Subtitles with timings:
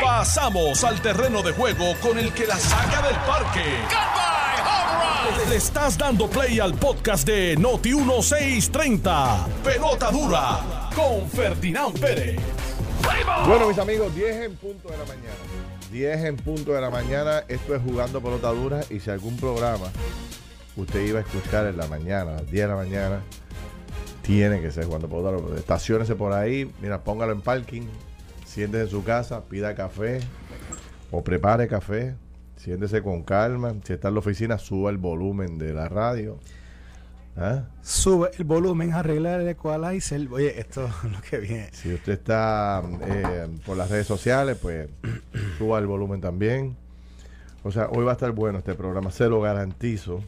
[0.00, 3.64] Pasamos al terreno de juego con el que la saca del parque.
[5.48, 9.46] Le estás dando play al podcast de Noti 1630.
[9.64, 12.40] Pelota dura con Ferdinand Pérez.
[13.46, 15.34] Bueno, mis amigos, 10 en punto de la mañana.
[15.90, 17.44] 10 en punto de la mañana.
[17.48, 18.80] Esto es Jugando Pelota Dura.
[18.90, 19.86] Y si algún programa
[20.76, 23.20] usted iba a escuchar en la mañana, a las 10 de la mañana,
[24.22, 25.58] tiene que ser Jugando Pelota Dura.
[25.58, 26.70] Estaciónese por ahí.
[26.80, 27.82] Mira, póngalo en parking.
[28.52, 30.20] Siéntese en su casa, pida café
[31.10, 32.14] o prepare café.
[32.56, 33.72] Siéntese con calma.
[33.82, 36.38] Si está en la oficina, suba el volumen de la radio.
[37.34, 37.62] ¿Ah?
[37.80, 40.28] Sube el volumen, arreglar el equalizer.
[40.30, 41.70] Oye, esto es lo que viene.
[41.72, 44.86] Si usted está eh, por las redes sociales, pues
[45.56, 46.76] suba el volumen también.
[47.62, 50.20] O sea, hoy va a estar bueno este programa, se lo garantizo.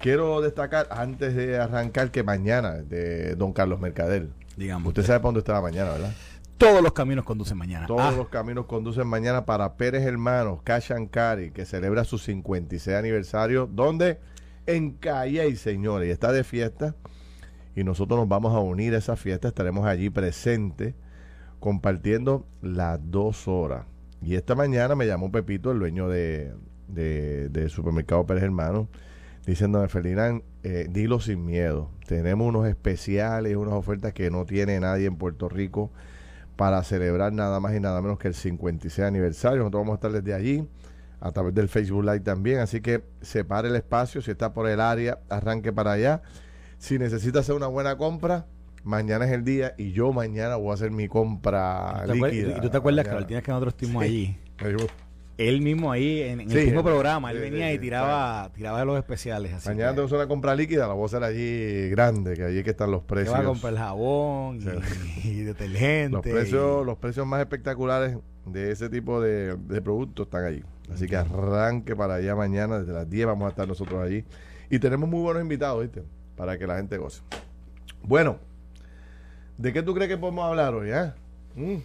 [0.00, 4.30] Quiero destacar, antes de arrancar, que mañana, de Don Carlos Mercader.
[4.56, 4.88] Digamos.
[4.88, 6.12] Usted sabe para dónde estaba mañana, ¿verdad?
[6.58, 7.86] Todos los caminos conducen mañana.
[7.86, 13.68] Todos Ah, los caminos conducen mañana para Pérez Hermanos, Carry, que celebra su 56 aniversario.
[13.70, 14.18] ¿Dónde?
[14.64, 16.08] En Calle, señores.
[16.08, 16.94] Y está de fiesta.
[17.74, 19.48] Y nosotros nos vamos a unir a esa fiesta.
[19.48, 20.94] Estaremos allí presentes,
[21.60, 23.84] compartiendo las dos horas.
[24.22, 26.54] Y esta mañana me llamó Pepito, el dueño de,
[26.88, 28.88] de, de Supermercado Pérez Hermanos,
[29.44, 31.90] diciéndome, Ferdinand, eh, dilo sin miedo.
[32.06, 35.92] Tenemos unos especiales, unas ofertas que no tiene nadie en Puerto Rico
[36.56, 39.58] para celebrar nada más y nada menos que el 56 aniversario.
[39.58, 40.66] Nosotros vamos a estar desde allí,
[41.20, 42.58] a través del Facebook Live también.
[42.60, 44.22] Así que separe el espacio.
[44.22, 46.22] Si está por el área, arranque para allá.
[46.78, 48.46] Si necesita hacer una buena compra,
[48.84, 52.30] mañana es el día y yo mañana voy a hacer mi compra ¿tú te acuer-
[52.32, 52.58] líquida.
[52.58, 53.24] y tú te acuerdas que la Mañana.
[53.24, 54.86] última vez que nosotros estuvimos allí, Yo-
[55.38, 57.78] él mismo ahí en, en Sí, el mismo él- programa, él sí, venía sí, y
[57.78, 59.52] tiraba, tiraba los especiales.
[59.52, 62.44] Así Mañana que, que hacer una compra líquida, la voy a hacer allí grande, que
[62.44, 63.34] allí es que están los que precios.
[63.34, 64.60] va a comprar jabón
[65.24, 66.10] y, y detergente.
[66.16, 70.62] Los precios, los precios más espectaculares de ese tipo de, de productos están allí.
[70.92, 74.24] Así que arranque para allá mañana, desde las 10 vamos a estar nosotros allí.
[74.70, 76.02] Y tenemos muy buenos invitados, ¿viste?
[76.36, 77.22] Para que la gente goce.
[78.02, 78.38] Bueno,
[79.58, 81.12] ¿de qué tú crees que podemos hablar hoy, eh?
[81.56, 81.76] Mm.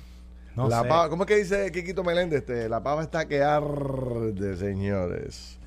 [0.56, 0.90] No la sé.
[0.90, 2.40] pava- ¿Cómo es que dice Quiquito Meléndez?
[2.40, 5.58] Este, la pava está que arde, señores.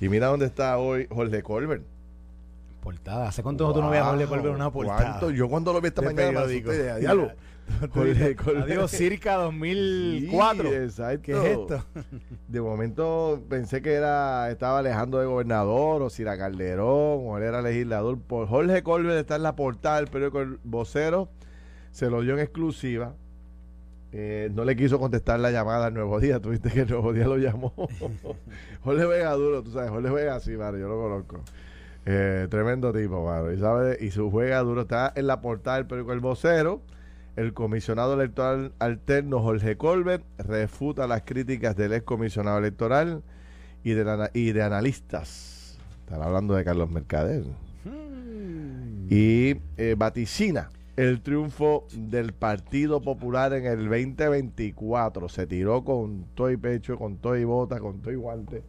[0.00, 1.82] Y mira dónde está hoy Jorge Colbert.
[2.82, 3.28] Portada.
[3.28, 4.98] ¿Hace cuánto tú no veías a Jorge Colbert en una portada?
[5.18, 5.30] ¿Cuánto?
[5.30, 7.30] Yo cuando lo vi esta de mañana me asusté, "Diablo".
[7.94, 8.64] Jorge Colbert.
[8.64, 10.68] Adiós, circa 2004.
[10.68, 11.22] Sí, exacto.
[11.22, 11.84] ¿Qué es esto?
[12.48, 16.88] De momento pensé que era estaba Alejandro de gobernador o Cira Calderón
[17.24, 18.18] o él era legislador.
[18.28, 21.28] Jorge Colbert está en la portada del periódico El Vocero.
[21.92, 23.14] Se lo dio en exclusiva.
[24.14, 26.38] Eh, no le quiso contestar la llamada al Nuevo Día.
[26.40, 27.72] Tuviste que el Nuevo Día lo llamó.
[28.82, 29.90] Jorge Vega duro, tú sabes.
[29.90, 31.40] Jorge Vega, sí, mano, yo lo conozco.
[32.04, 33.52] Eh, tremendo tipo, mano.
[33.52, 36.82] Y, sabe, y su juega duro está en la portada del periódico El Vocero.
[37.36, 43.22] El comisionado electoral alterno Jorge Colbert refuta las críticas del ex comisionado electoral
[43.82, 45.78] y de, la- y de analistas.
[46.00, 47.44] Están hablando de Carlos Mercader.
[49.08, 55.28] Y eh, vaticina el triunfo del Partido Popular en el 2024.
[55.28, 58.62] Se tiró con todo y pecho, con todo y bota, con todo y guante,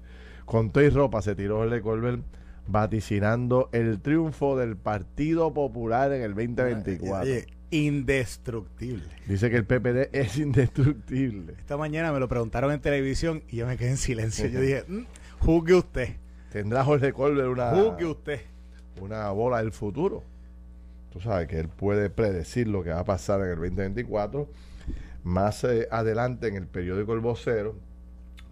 [0.46, 1.22] con todo y ropa.
[1.22, 2.22] Se tiró Jorge Colbert
[2.68, 7.22] vaticinando el triunfo del Partido Popular en el 2024.
[7.22, 9.04] Oye, indestructible.
[9.28, 11.54] Dice que el PPD es indestructible.
[11.58, 14.48] Esta mañana me lo preguntaron en televisión y yo me quedé en silencio.
[14.48, 15.06] Yo dije, "Mm,
[15.40, 16.10] juzgue usted,
[16.52, 18.42] Tendrá Jorge Colbert una, juzgue usted.
[19.02, 20.24] una bola del futuro.
[21.14, 24.50] Tú sabes que él puede predecir lo que va a pasar en el 2024.
[25.24, 27.76] Más eh, adelante en el periódico El Vocero,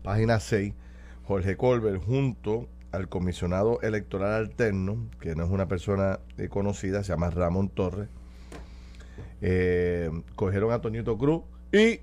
[0.03, 0.71] página 6,
[1.23, 7.13] Jorge Colbert junto al comisionado electoral alterno, que no es una persona eh, conocida, se
[7.13, 8.09] llama Ramón Torres,
[9.41, 11.41] eh, cogieron a Toñito Cruz
[11.71, 12.01] y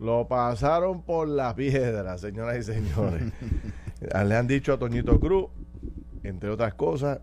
[0.00, 3.22] lo pasaron por las piedras, señoras y señores.
[4.00, 5.46] Le han dicho a Toñito Cruz,
[6.24, 7.20] entre otras cosas,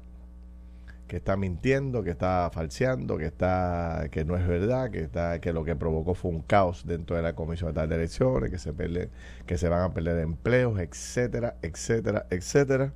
[1.13, 5.53] que está mintiendo, que está falseando, que está que no es verdad, que está que
[5.53, 9.11] lo que provocó fue un caos dentro de la Comisión de Elecciones, que se pierde-
[9.45, 12.93] que se van a perder empleos, etcétera, etcétera, etcétera,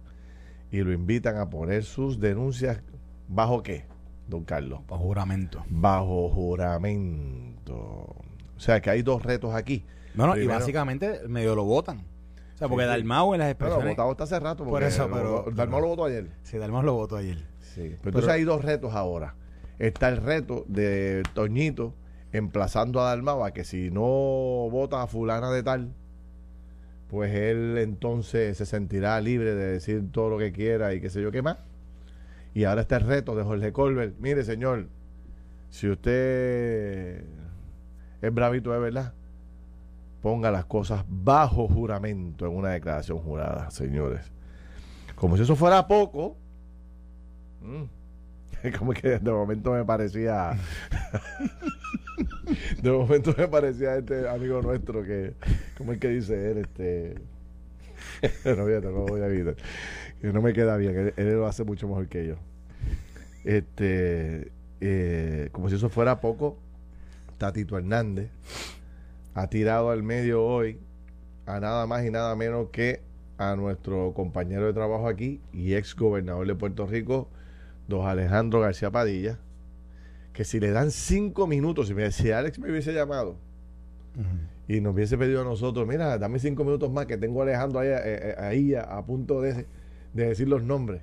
[0.72, 2.82] y lo invitan a poner sus denuncias
[3.28, 3.86] bajo qué,
[4.28, 5.64] don Carlos, Por juramento.
[5.70, 7.76] bajo juramento.
[7.76, 9.86] O sea que hay dos retos aquí.
[10.16, 12.00] No, no, y básicamente medio lo votan.
[12.56, 12.90] O sea, porque Sí.
[12.90, 13.90] Dalmau en las expresiones...
[13.90, 14.64] votado está hace rato.
[14.66, 16.32] Por eso, pero- Dalmau lo votó ayer.
[16.42, 17.46] Sí, Dalmau lo votó ayer.
[17.78, 19.36] Sí, pero, Pero- entonces hay dos retos ahora.
[19.78, 21.94] Está el reto de Toñito
[22.32, 25.94] emplazando a Dalmau a que si no vota a fulana de tal,
[27.08, 31.22] pues él entonces se sentirá libre de decir todo lo que quiera y qué sé
[31.22, 31.58] yo qué más.
[32.56, 34.16] Y ahora está el reto de Jorge Colbert.
[34.20, 34.88] Mire, señor,
[35.70, 37.24] si usted
[38.24, 39.14] es bravito de verdad,
[40.24, 44.32] ponga las cosas bajo juramento en una declaración jurada, señores.
[45.16, 46.36] Como si eso fuera poco.
[47.62, 47.84] Mm,
[48.80, 50.58] Como que de momento me parecía.
[52.82, 55.34] de momento me parecía este amigo nuestro que.
[55.78, 56.58] ¿Cómo es que dice él?
[56.60, 57.16] Este.
[58.46, 59.56] no, voy a evitar.
[60.22, 60.98] Que no me queda bien.
[60.98, 62.36] Él, él lo hace mucho mejor que yo.
[63.44, 64.52] Este.
[64.82, 66.58] eh, como si eso fuera poco,
[67.38, 68.30] Tatito Hernández
[69.36, 70.80] ha tirado al medio hoy
[71.46, 73.02] a nada más y nada menos que
[73.38, 77.30] a nuestro compañero de trabajo aquí y ex gobernador de Puerto Rico,
[77.88, 79.40] don Alejandro García Padilla,
[80.34, 83.38] que si le dan cinco minutos, si, me, si Alex me hubiese llamado
[84.68, 87.80] y nos hubiese pedido a nosotros, mira, dame cinco minutos más que tengo a Alejandro
[87.80, 89.66] ahí, eh, eh, ahí a, a punto de,
[90.14, 91.02] de decir los nombres,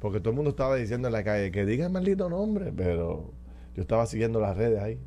[0.00, 3.32] porque todo el mundo estaba diciendo en la calle que diga el maldito nombre, pero
[3.74, 4.98] yo estaba siguiendo las redes ahí.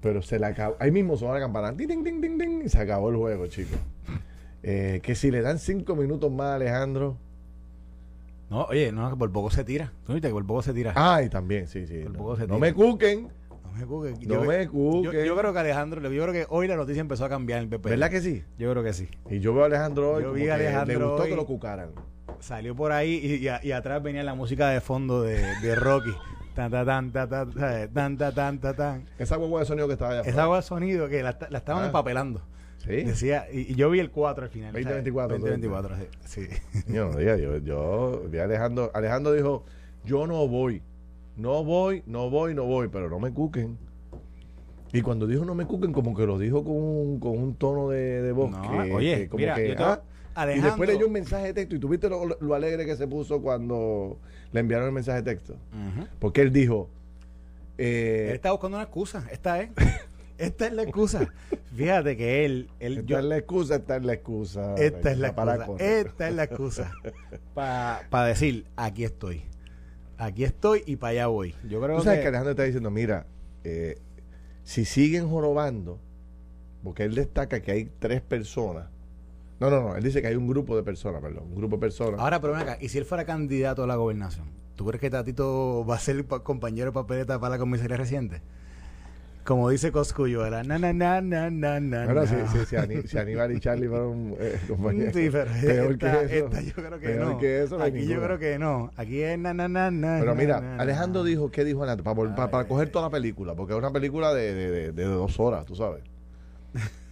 [0.00, 0.76] Pero se le acabó.
[0.78, 1.76] Ahí mismo sonó la campana.
[1.76, 3.78] Ting, ting, ting, y se acabó el juego, chicos.
[4.62, 7.18] Eh, que si le dan cinco minutos más a Alejandro.
[8.50, 9.92] No, oye, no, que por poco se tira.
[10.06, 10.92] ¿Tú viste que por poco se tira?
[10.94, 11.98] Ay, también, sí, sí.
[12.04, 12.58] Por No, poco se no tira.
[12.58, 13.28] me cuquen.
[13.64, 14.12] no me cuque.
[14.26, 15.24] No Yo- me cuquen.
[15.24, 17.70] yo creo que Alejandro, yo creo que hoy la noticia empezó a cambiar en el
[17.70, 17.90] PP.
[17.90, 18.44] ¿Verdad que sí?
[18.58, 19.08] Yo creo que sí.
[19.30, 20.22] Y yo veo a Alejandro hoy.
[20.22, 21.28] Yo como vi a que Alejandro Le gustó hoy.
[21.30, 21.90] que lo cucaran.
[22.38, 25.74] Salió por ahí y, y a- y atrás venía la música de fondo de, de
[25.74, 26.10] Rocky.
[26.54, 27.52] Tan, tan, tan, tan,
[27.92, 29.04] tan, tan, tan, tan.
[29.18, 30.22] Esa huevo de sonido que estaba allá.
[30.22, 31.86] Esa agua de sonido que la, la estaban Ah.
[31.88, 32.40] empapelando.
[32.86, 33.02] Sí.
[33.02, 34.72] Decía, y, y yo vi el 4 al final.
[34.72, 35.96] 2024, 2024,
[36.26, 36.46] sí.
[36.48, 36.82] sí.
[36.92, 38.90] Yo no diga, yo, yo vi a Alejandro.
[38.94, 39.64] Alejandro dijo:
[40.04, 40.82] Yo no voy.
[41.36, 43.76] No voy, no voy, no voy, pero no me cuquen.
[44.92, 47.88] Y cuando dijo no me cuquen, como que lo dijo con un, con un tono
[47.90, 48.50] de, de voz.
[48.52, 51.12] No, que- oye, que como mira, que, yo te- ah, y Alejandro- después leyó un
[51.12, 51.74] mensaje de texto.
[51.76, 54.18] Y tuviste lo, lo alegre que se puso cuando
[54.52, 55.56] le enviaron el mensaje de texto.
[56.20, 56.88] Porque él dijo:
[57.78, 59.26] eh, Él está buscando una excusa.
[59.32, 59.70] Esta es.
[60.38, 61.28] Esta es la excusa.
[61.76, 64.74] Fíjate que él, él Esta yo- es la excusa, esta es la excusa.
[64.76, 65.84] esta es la excusa.
[65.84, 66.92] Esta es la excusa.
[67.54, 69.42] Para decir, aquí estoy.
[70.18, 71.54] Aquí estoy y para allá voy.
[71.68, 72.28] Yo creo Tú sabes que que.
[72.28, 73.26] Alejandro está diciendo, mira,
[73.64, 73.98] eh,
[74.64, 76.00] si siguen jorobando,
[76.82, 78.86] porque él destaca que hay tres personas.
[79.60, 81.80] No, no, no, él dice que hay un grupo de personas, perdón, un grupo de
[81.80, 82.18] personas.
[82.20, 84.46] Ahora, pero ven acá, ¿y si él fuera candidato a la gobernación?
[84.74, 88.40] ¿Tú crees que Tatito va a ser pa- compañero de papeleta para la comisaría reciente?
[89.46, 92.02] Como dice Coscuyuela, na na na na na na.
[92.02, 92.48] Ahora, na.
[92.48, 95.14] si, si, si, Aníbal y Charlie fueron eh, compañeros.
[95.14, 96.46] Sí, pero Peor esta, que eso.
[96.46, 97.38] esta yo creo que Peor no.
[97.38, 98.90] que eso no hay Aquí yo creo que no.
[98.96, 100.16] Aquí es na na na na.
[100.18, 100.82] Pero mira, na, na.
[100.82, 102.02] Alejandro dijo, ¿qué dijo Alejandro?
[102.02, 105.04] Para, para, para coger toda la película, porque es una película de, de, de, de
[105.04, 106.02] dos horas, tú sabes.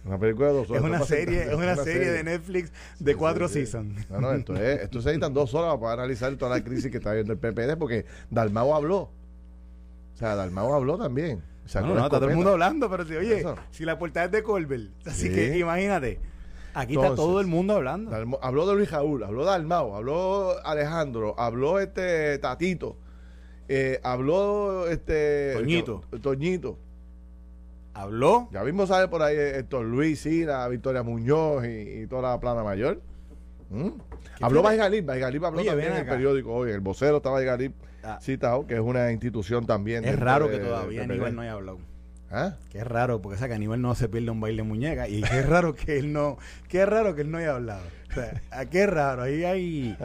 [0.03, 0.83] Una película de dos horas.
[0.83, 3.59] Es una serie, es una serie de Netflix de Sí, cuatro sí, sí.
[3.65, 4.09] seasons.
[4.09, 6.97] No, no, esto es, esto se necesitan dos horas para analizar toda la crisis que
[6.97, 8.97] está viendo el PPD, porque Dalmao habló.
[9.03, 11.41] O sea, Dalmao habló también.
[11.81, 13.55] No, está todo el mundo hablando, pero si, oye, Eso.
[13.71, 15.33] si la portada es de Colbert, así Sí.
[15.33, 16.19] que imagínate,
[16.73, 18.15] aquí está todo el mundo hablando.
[18.41, 22.97] Habló de Luis Jaúl, habló de Dalmao, habló Alejandro, habló este Tatito,
[23.67, 26.01] eh, habló este Toñito.
[26.11, 26.77] To- Toñito.
[27.93, 32.39] Habló, Ya mismo sale por ahí Héctor Luis, Sina, Victoria Muñoz y, y toda la
[32.41, 33.01] plana mayor.
[33.69, 33.89] ¿Mm?
[34.41, 37.73] Habló Baigalip, Baigalip habló Oye, también en el periódico hoy, el vocero está Baigalip
[38.03, 38.19] Ah.
[38.21, 40.05] citado, que es una institución también.
[40.05, 41.79] es raro de- que todavía de- de- Aníbal no haya hablado.
[42.37, 42.57] ¿Ah?
[42.73, 45.07] Es raro, porque esa que Aníbal no se pierde un baile de muñeca.
[45.07, 46.37] Y qué raro que él no,
[46.67, 47.81] qué raro que él no haya hablado.
[48.11, 49.97] O sea, ah, qué raro, ahí hay.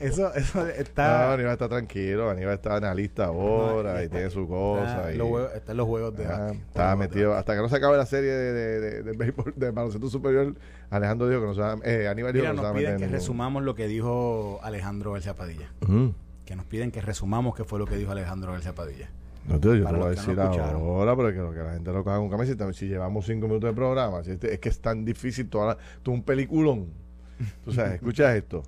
[0.00, 1.32] Eso, eso No, está.
[1.34, 5.12] Aníbal está tranquilo, Aníbal está analista ahora No, y está- tiene su está cosa.
[5.12, 6.26] y- los están los juegos de.
[6.26, 9.54] Ah, estaba metido, hasta que no se acabe la serie de, de, de, de béisbol-
[9.54, 10.54] de baloncesto superior,
[10.90, 12.96] Alejandro dijo que no se va, eh, Aníbal dijo Mira, que no nos piden en
[12.98, 15.70] que ningún- resumamos lo que dijo Alejandro García Padilla.
[15.82, 16.14] Ujú.
[16.46, 19.10] Que nos piden que resumamos qué fue lo que dijo Alejandro García Padilla.
[19.48, 20.82] No, tío, yo te voy a no decir escucharon.
[20.82, 22.72] ahora, pero que, que la gente lo coja con cabeza.
[22.72, 25.78] Si, llevamos cinco minutos de programa, si este- es que es tan difícil, toda la-
[26.02, 26.86] todo un peliculón.
[27.64, 28.62] Tú sabes, escucha esto.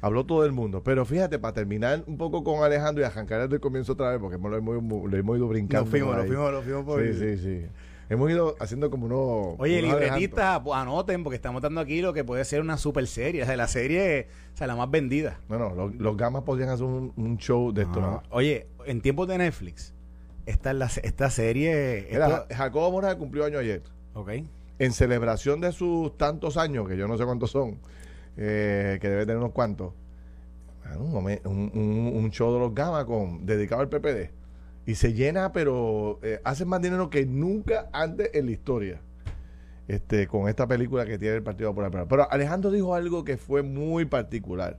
[0.00, 0.82] Habló todo el mundo.
[0.82, 4.18] Pero fíjate, para terminar un poco con Alejandro y arrancar desde el comienzo otra vez,
[4.18, 5.82] porque hemos- lo hemos, lo hemos ido brincando.
[5.84, 7.66] Nos fuimos, nos fuimos, nos fuimos por Sí, sí, sí.
[8.10, 9.54] Hemos ido haciendo como unos.
[9.58, 13.06] Oye, unos libretistas, pues, anoten, porque estamos dando aquí lo que puede ser una super
[13.06, 13.42] serie.
[13.42, 15.38] O sea, la serie, o sea, la más vendida.
[15.48, 18.00] No, no, los, los gamas podrían hacer un, un show de esto.
[18.02, 18.36] Ah, ¿no?
[18.36, 19.94] Oye, en tiempos de Netflix,
[20.46, 22.12] esta, es la, esta serie.
[22.12, 23.82] Esto- Ja- Jacobo Mora cumplió año ayer.
[24.14, 24.30] ok.
[24.78, 27.78] En celebración de sus tantos años, que yo no sé cuántos son,
[28.36, 29.92] eh, que debe tener unos cuantos,
[30.98, 34.30] un, un- un- show de los gamas con, dedicado al PPD.
[34.84, 39.00] Y se llena, pero eh, hacen más dinero que nunca antes en la historia.
[39.88, 42.06] Este, con esta película que tiene el Partido Popular.
[42.08, 44.78] Pero Alejandro dijo algo que fue muy particular.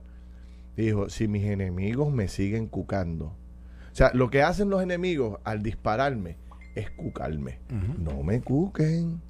[0.76, 3.34] Dijo, si mis enemigos me siguen cucando.
[3.94, 6.36] O sea, lo que hacen los enemigos al dispararme
[6.74, 7.60] es cucarme.
[7.96, 9.20] No me cuquen.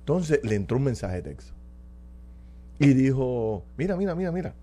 [0.00, 1.54] Entonces le entró un mensaje de texto.
[2.78, 4.54] Y dijo, mira, mira, mira, mira.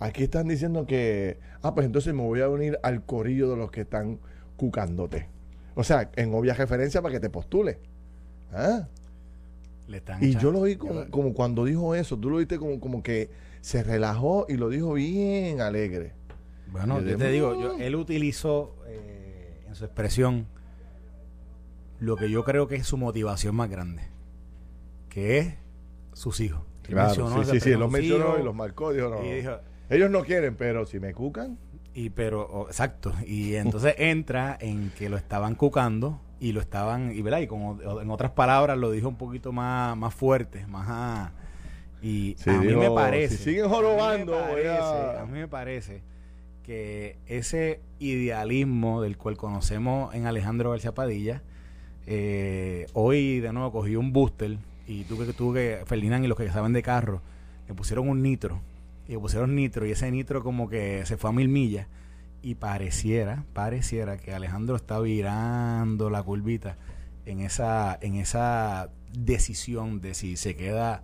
[0.00, 3.70] Aquí están diciendo que, ah, pues entonces me voy a unir al corillo de los
[3.70, 4.18] que están
[4.58, 5.26] cucándote.
[5.74, 7.78] O sea, en obvia referencia para que te postule.
[8.52, 8.86] ¿Ah?
[9.88, 12.80] Le están Y yo lo vi como, como cuando dijo eso, tú lo viste como,
[12.80, 13.30] como que
[13.62, 16.19] se relajó y lo dijo bien alegre.
[16.72, 20.46] Bueno, Yo te digo, yo- él utilizó eh, en su expresión
[21.98, 24.02] lo que yo creo que es su motivación más grande,
[25.08, 25.54] que es
[26.12, 26.62] sus hijos.
[26.88, 28.92] Él mencionó sí, sí, sí, los mencionó y los marcó.
[28.92, 29.34] Dijo, no, y no.
[29.36, 29.58] dijo,
[29.88, 31.58] ellos no quieren, pero si me cucan,
[31.94, 37.12] y pero, oh, exacto, y entonces entra en que lo estaban cucando y lo estaban,
[37.12, 40.86] y verdad, y como en otras palabras lo dijo un poquito más, más fuerte, más
[40.88, 41.32] a-
[42.02, 45.20] y Sí, a mí dijo, me parece, "Si siguen a mí me jorobando, parece, a-".
[45.22, 46.02] a mí me parece
[46.62, 51.42] que ese idealismo del cual conocemos en Alejandro García Padilla,
[52.06, 56.36] eh, hoy de nuevo cogí un booster y tuve que, tuve que, Ferdinand y los
[56.36, 57.22] que saben de carro,
[57.68, 58.60] le pusieron un nitro
[59.08, 61.86] y le pusieron nitro y ese nitro como que se fue a mil millas
[62.42, 66.76] y pareciera, pareciera que Alejandro está virando la curvita
[67.26, 71.02] en esa, en esa decisión de si se queda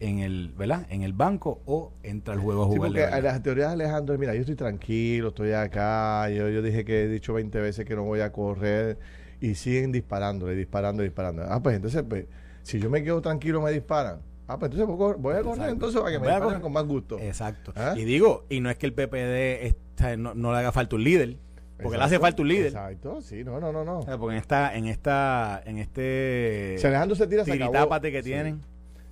[0.00, 0.86] en el, ¿verdad?
[0.90, 2.90] En el banco o entra al juego a Sí, jugar.
[2.90, 6.84] porque a las teorías de Alejandro, mira, yo estoy tranquilo, estoy acá, yo, yo dije
[6.84, 8.98] que he dicho 20 veces que no voy a correr
[9.40, 11.42] y siguen disparándole, disparando, disparando.
[11.48, 12.26] Ah, pues entonces, pues,
[12.62, 14.20] si yo me quedo tranquilo me disparan.
[14.46, 15.72] Ah, pues entonces voy a correr- Exacto.
[15.72, 17.18] entonces para que me disparen con más gusto.
[17.18, 17.72] Exacto.
[17.76, 17.94] ¿Ah?
[17.96, 21.04] Y digo, y no es que el PPD está- no, no le haga falta un
[21.04, 21.36] líder,
[21.82, 22.66] porque le hace falta un líder.
[22.68, 23.98] Exacto, sí, no, no, no, no.
[23.98, 28.00] O sea, Porque en esta, en esta, en este Si Alejandro se tira, se acabó.
[28.00, 28.28] que Sí.
[28.30, 28.60] tienen,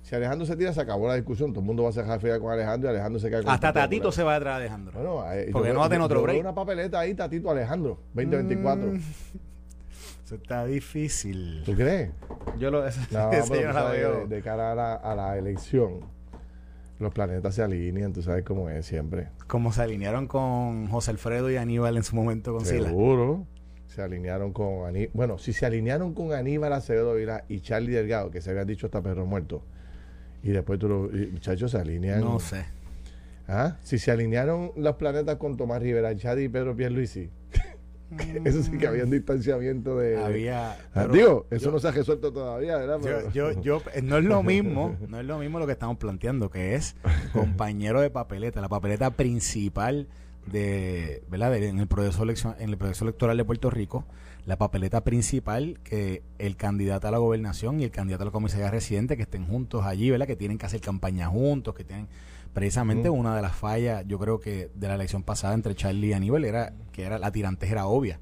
[0.07, 1.51] Si Alejandro se tira, se acabó la discusión.
[1.51, 3.73] Todo el mundo va a cerrar fila con Alejandro y Alejandro se queda con hasta
[3.73, 4.13] Tatito Popular.
[4.13, 4.93] se va detrás de Alejandro.
[4.93, 6.39] Bueno, eh, Porque yo no va a tener otro yo break.
[6.39, 8.87] una papeleta ahí, Tatito Alejandro, 2024.
[8.93, 8.95] Mm,
[10.25, 11.61] Eso está difícil.
[11.65, 12.11] ¿Tú crees?
[12.57, 14.19] Yo lo, eso, No, eso pero yo tú no la sabes, veo.
[14.27, 15.99] de, de cara a la, a la elección,
[16.99, 19.27] los planetas se alinean, tú sabes cómo es siempre.
[19.47, 22.87] Como se alinearon con José Alfredo y Aníbal en su momento con Sila.
[22.87, 23.45] Seguro.
[23.87, 25.11] Se alinearon con Aníbal.
[25.13, 28.85] Bueno, si se alinearon con Aníbal Acevedo Vila y Charlie Delgado, que se habían dicho
[28.87, 29.63] hasta perro muerto,
[30.47, 32.21] y después tú lo- y, muchachos se alinean.
[32.21, 32.65] No sé.
[33.47, 33.77] ¿Ah?
[33.81, 37.29] Si se alinearon los planetas con Tomás Rivera, Chadi y Pedro Pierluisi,
[38.45, 40.17] eso sí que había un distanciamiento de.
[40.17, 40.77] Había.
[40.93, 42.99] Ah, digo, eso yo- no se ha resuelto todavía, ¿verdad?
[43.01, 45.73] Pero- Yo, yo, yo, eh, no es lo mismo, no es lo mismo lo que
[45.73, 46.95] estamos planteando, que es
[47.33, 50.07] compañero de papeleta, la papeleta principal
[50.51, 51.51] de, ¿verdad?
[51.51, 54.05] De- en el proceso elección, en el proceso electoral de Puerto Rico,
[54.45, 58.71] la papeleta principal que el candidato a la gobernación y el candidato a la comisaría
[58.71, 60.25] residente que estén juntos allí, ¿verdad?
[60.27, 62.07] Que tienen que hacer campaña juntos, que tienen
[62.53, 63.13] precisamente Mm.
[63.13, 66.45] una de las fallas, yo creo que de la elección pasada entre Charlie y Aníbal
[66.45, 68.19] era que era la tirantez era obvia.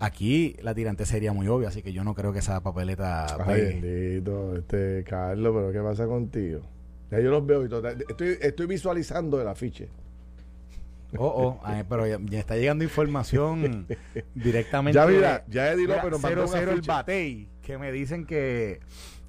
[0.00, 3.54] Aquí la tirantez sería muy obvia, así que yo no creo que esa papeleta Ay,
[3.54, 3.80] pegue.
[3.80, 6.60] bendito, este, Carlos, pero ¿qué pasa contigo?
[7.12, 7.86] Ya yo los veo y todo.
[7.88, 9.88] Estoy, estoy visualizando el afiche.
[11.18, 13.86] Oh, oh, ay, pero ya, ya está llegando información
[14.34, 14.98] directamente.
[14.98, 16.80] Ya mira, ya Eddie López nos mandó un 0-0 el.
[16.82, 18.80] Batey, que me dicen que,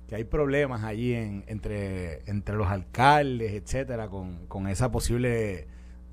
[0.07, 5.67] que hay problemas allí en, entre, entre los alcaldes, etcétera, con, con esa posible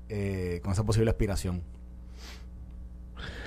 [0.09, 1.61] eh, con esa posible aspiración.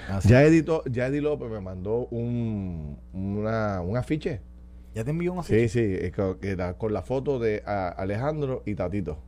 [0.09, 0.29] Así.
[0.29, 4.41] Ya Eddie, ya Eddie López me mandó un, una, un afiche.
[4.95, 5.69] ¿Ya te envió un Sí, afiche?
[5.69, 9.19] sí, es co- que era con la foto de a- Alejandro y Tatito.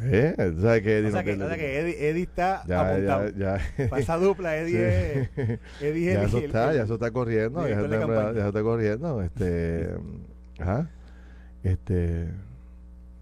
[0.00, 0.34] ¿Eh?
[0.56, 2.90] ¿Tú sabes que Eddie o sea no que, o sea que Eddie, Eddie está ya,
[2.90, 3.28] apuntado.
[3.30, 3.88] ya, ya.
[3.90, 5.30] Para esa dupla, Eddie Sí.
[5.36, 5.58] es...
[5.80, 8.38] Eddie es ya eso el- está, el- ya eso está corriendo, ya eso está, ya
[8.40, 9.22] eso está corriendo.
[9.22, 9.90] Este,
[10.58, 10.90] ajá.
[11.62, 12.26] Este,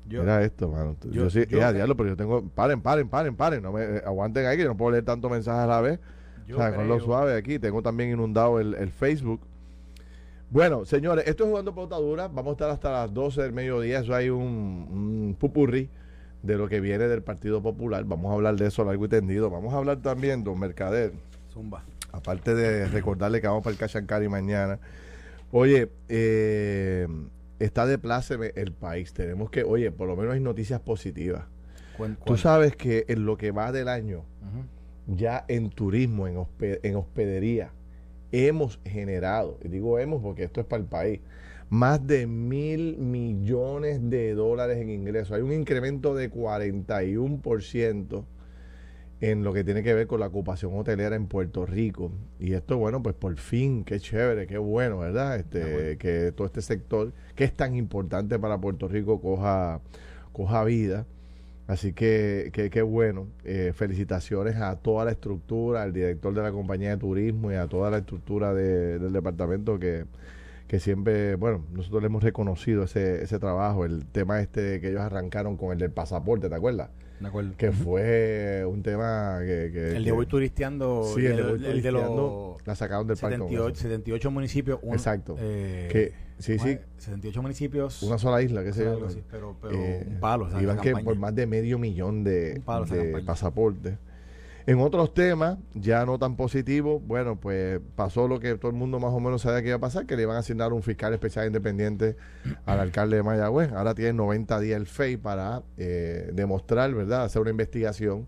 [0.06, 0.96] yo- Mira esto, mano.
[1.04, 2.42] Yo, yo- sí, yo- ya, diablo, pero yo tengo.
[2.48, 3.62] Paren, paren, paren, paren.
[3.62, 5.98] No me, eh, aguanten ahí que yo no puedo leer tanto mensaje a la vez.
[6.52, 7.58] o sea, con lo suave aquí.
[7.58, 9.40] Tengo también inundado el, el Facebook.
[10.50, 12.26] Bueno, señores, esto es jugando pelotadura.
[12.26, 14.00] Vamos a estar hasta las 12 del mediodía.
[14.00, 15.88] Eso hay un, un pupurrí
[16.42, 18.04] de lo que viene del Partido Popular.
[18.04, 19.50] Vamos a hablar de eso largo y tendido.
[19.50, 21.12] Vamos a hablar también, don Mercader,
[21.52, 21.84] Zumba.
[22.12, 24.78] aparte de recordarle que vamos para el Cachancari mañana.
[25.52, 27.06] Oye, eh,
[27.58, 29.12] está de pláceme el país.
[29.12, 31.44] Tenemos que, oye, por lo menos hay noticias positivas.
[31.96, 34.24] ¿Cuál- Tú sabes que en lo que va del año,
[35.06, 37.72] ya en turismo, en, en hospedería,
[38.32, 41.20] hemos generado, y digo hemos porque esto es para el país,
[41.70, 45.32] más de mil millones de dólares en ingresos.
[45.32, 48.24] Hay un incremento de 41%
[49.20, 52.10] en lo que tiene que ver con la ocupación hotelera en Puerto Rico.
[52.38, 55.36] Y esto, bueno, pues por fin, qué chévere, qué bueno, ¿verdad?
[55.36, 59.80] Este, que todo este sector, que es tan importante para Puerto Rico, coja,
[60.32, 61.06] coja vida.
[61.66, 63.28] Así que que- qué bueno.
[63.44, 67.68] Eh, felicitaciones a toda la estructura, al director de la compañía de turismo y a
[67.68, 70.04] toda la estructura de- del departamento que,
[70.70, 75.00] que siempre, bueno, nosotros le hemos reconocido ese, ese trabajo, el tema este que ellos
[75.00, 76.90] arrancaron con el del pasaporte, ¿te acuerdas?
[77.18, 77.54] De acuerdo.
[77.56, 79.70] Que fue un tema que...
[79.72, 81.02] que- el de voy turisteando.
[81.12, 83.36] Sí, el de el los la sacaron del parque.
[83.38, 83.82] con 78, eso.
[83.82, 84.78] 78 municipios.
[84.82, 85.34] un- Exacto.
[85.40, 86.74] eh, Que- sí, ¿cómo sí.
[86.74, 86.80] es?
[86.98, 88.02] 78 municipios.
[88.04, 89.08] Una sola isla, qué sé yo.
[89.28, 90.46] pero, pero Eh, un palo.
[90.62, 93.94] iban que por más de medio millón de, de pasaportes.
[94.66, 99.00] En otros temas, ya no tan positivos, bueno, pues pasó lo que todo el mundo
[99.00, 101.14] más o menos sabía que iba a pasar, que le iban a asignar un fiscal
[101.14, 102.16] especial independiente
[102.66, 103.72] al alcalde de Mayagüez.
[103.72, 108.26] Ahora tiene 90 días el FEI para eh, demostrar, ¿verdad?, hacer una investigación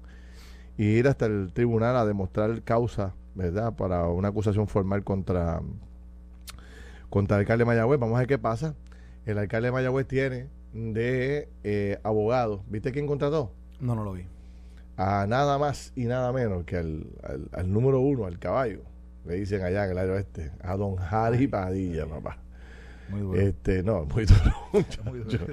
[0.79, 5.61] y ir hasta el tribunal a demostrar causa, ¿verdad?, para una acusación formal contra,
[7.11, 8.01] contra el alcalde de Mayagüez.
[8.01, 8.75] Vamos a ver qué pasa.
[9.27, 12.65] El alcalde de Mayagüez tiene de eh, abogado.
[12.69, 13.53] ¿Viste quién contrató?
[13.81, 14.27] No, no lo vi.
[14.97, 18.83] A nada más y nada menos que al, al- al número uno, al caballo.
[19.25, 20.51] Le dicen allá en el área oeste.
[20.63, 22.39] A don Harry Padilla, papá.
[23.09, 23.41] Muy duro.
[23.41, 24.41] Este, no, muy duro.
[25.05, 25.47] Muy duro.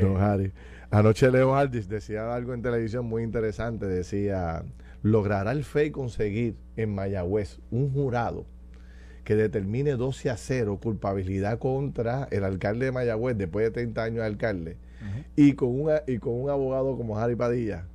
[0.00, 0.52] Yo- Don Harry.
[0.90, 3.86] Anoche Leo Aldis decía algo en televisión muy interesante.
[3.86, 4.62] Decía,
[5.02, 8.46] logrará el FEI conseguir en Mayagüez un jurado
[9.24, 14.18] que determine 12 a 0 culpabilidad contra el alcalde de Mayagüez después de 30 años
[14.20, 14.76] de alcalde
[15.34, 17.86] y con, una, y con un abogado como Harry Padilla.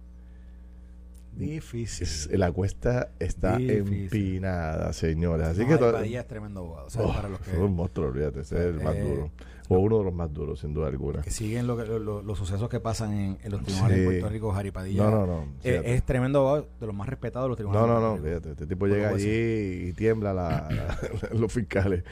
[1.33, 2.03] Difícil.
[2.07, 4.03] Es- la cuesta está Difícil.
[4.03, 5.47] empinada, señores.
[5.47, 6.88] Así No, que todo- es tremendo abogado.
[7.00, 9.31] Oh, para los que, es un monstruo, olvídate, ese es el más Eh, duro.
[9.69, 11.21] O uno de los más duros, sin duda alguna.
[11.21, 14.01] que siguen lo lo- lo- los sucesos que pasan en, en los tribunales Sí.
[14.01, 14.53] de Puerto Rico.
[14.53, 15.45] Harry Padilla No, no, no.
[15.63, 17.88] eh, es tremendo abogado, de los más respetados de los tribunales.
[17.88, 21.00] No, no, no, fíjate, este tipo llega pues allí y tiembla la- la-
[21.39, 22.03] los fiscales.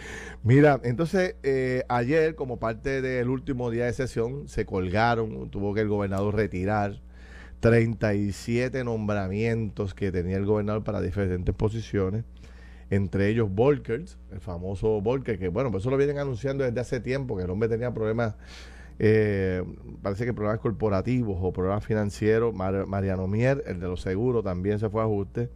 [0.41, 5.81] Mira, entonces eh, ayer, como parte del último día de sesión, se colgaron, tuvo que
[5.81, 7.01] el gobernador retirar
[7.59, 12.23] 37 nombramientos que tenía el gobernador para diferentes posiciones,
[12.89, 16.99] entre ellos Volkers, el famoso Volker, que bueno, pues eso lo vienen anunciando desde hace
[16.99, 18.35] tiempo, que el hombre tenía problemas
[19.01, 19.63] eh,
[20.01, 22.53] parece que problemas corporativos o problemas financieros.
[22.53, 25.49] Mar- Mariano Mier, el de los seguros, también se fue a ajuste.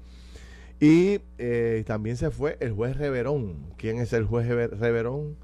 [0.80, 3.56] Y eh, también se fue el juez Reverón.
[3.78, 5.36] ¿Quién es el juez Rever- Reverón?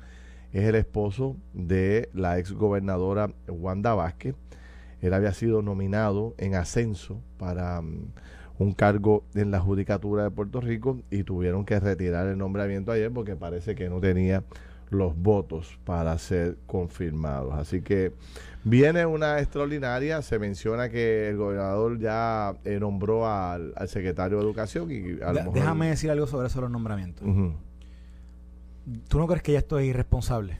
[0.53, 4.35] Es el esposo de la ex gobernadora Wanda Vázquez.
[5.01, 8.05] Él había sido nominado en ascenso para mm,
[8.59, 13.11] un cargo en la Judicatura de Puerto Rico y tuvieron que retirar el nombramiento ayer
[13.11, 14.43] porque parece que no tenía
[14.89, 17.53] los votos para ser confirmados.
[17.53, 18.11] Así que
[18.63, 20.21] viene una extraordinaria.
[20.23, 25.27] Se menciona que el gobernador ya eh, nombró al, al secretario de Educación y a
[25.27, 27.25] lo De- mejor- Déjame decir algo sobre eso de los nombramientos.
[27.27, 27.53] Ujú.
[29.07, 30.57] ¿Tú no crees que ya esto es irresponsable?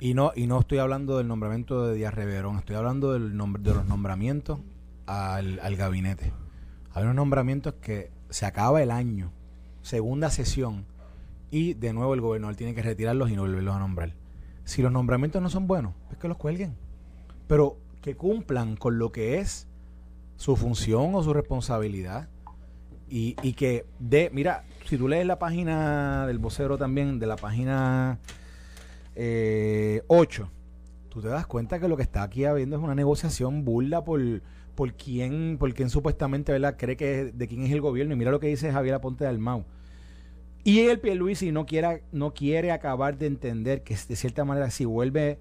[0.00, 3.62] Y no, y no estoy hablando del nombramiento de Díaz Reverón, estoy hablando del nombre,
[3.62, 4.58] de los nombramientos
[5.04, 6.32] al, al gabinete.
[6.94, 9.30] Hay unos nombramientos que se acaba el año,
[9.82, 10.86] segunda sesión,
[11.50, 14.14] y de nuevo el gobernador tiene que retirarlos y no volverlos a nombrar.
[14.64, 16.76] Si los nombramientos no son buenos, es que los cuelguen.
[17.46, 19.66] Pero que cumplan con lo que es
[20.36, 22.30] su función o su responsabilidad.
[23.08, 27.36] Y, y que de, mira, si tú lees la página del vocero también, de la
[27.36, 28.18] página
[29.14, 30.50] eh, 8,
[31.08, 34.20] tú te das cuenta que lo que está aquí habiendo es una negociación burla por,
[34.74, 36.76] por quién, por quién supuestamente ¿verdad?
[36.78, 38.14] cree que es- de quién es el gobierno.
[38.14, 39.64] Y mira lo que dice Javier Aponte de Almau.
[40.62, 44.84] Y el Pierluisi no quiere, no quiere acabar de entender que de cierta manera si
[44.84, 45.38] vuelve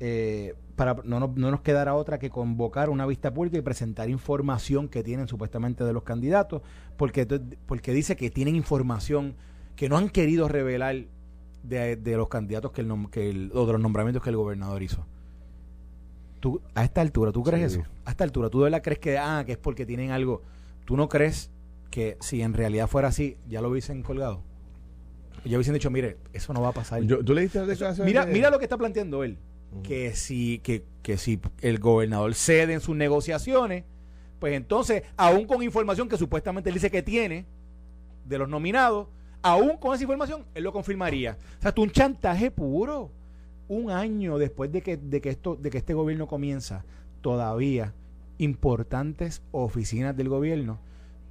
[0.00, 4.08] eh, para no, nos- no nos quedará otra que convocar una vista pública y presentar
[4.10, 6.62] información que tienen supuestamente de los candidatos,
[6.96, 7.26] porque,
[7.66, 9.36] porque dice que tienen información
[9.76, 11.04] que no han querido revelar
[11.64, 14.36] de, de los candidatos que el, nom- que el- o de los nombramientos que el
[14.36, 15.04] gobernador hizo.
[16.40, 17.80] Tú, a esta altura, ¿tú crees Sí.
[17.80, 17.88] eso?
[18.04, 20.42] A esta altura, ¿tú de verdad crees que, ah, que es porque tienen algo?
[20.84, 21.50] ¿Tú no crees
[21.90, 24.42] que si en realidad fuera así, ya lo hubiesen colgado?
[25.44, 27.02] Ya hubiesen dicho, mire, eso no va a pasar.
[27.02, 28.06] Yo- ¿Tú leíste la declaración?
[28.06, 29.38] Mira, de- mira lo que está planteando él.
[29.82, 33.84] Que si, que, que si el gobernador cede en sus negociaciones,
[34.38, 37.44] pues entonces, aún con información que supuestamente él dice que tiene
[38.24, 39.08] de los nominados,
[39.44, 41.36] aún con esa información, él lo confirmaría.
[41.58, 43.10] O sea, tú un chantaje puro.
[43.68, 46.84] Un año después de que, de que esto, de que este gobierno comienza,
[47.22, 47.94] todavía
[48.36, 50.78] importantes oficinas del gobierno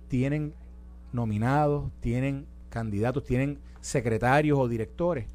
[0.08, 0.54] tienen
[1.12, 5.26] nominados, tienen candidatos, tienen secretarios o directores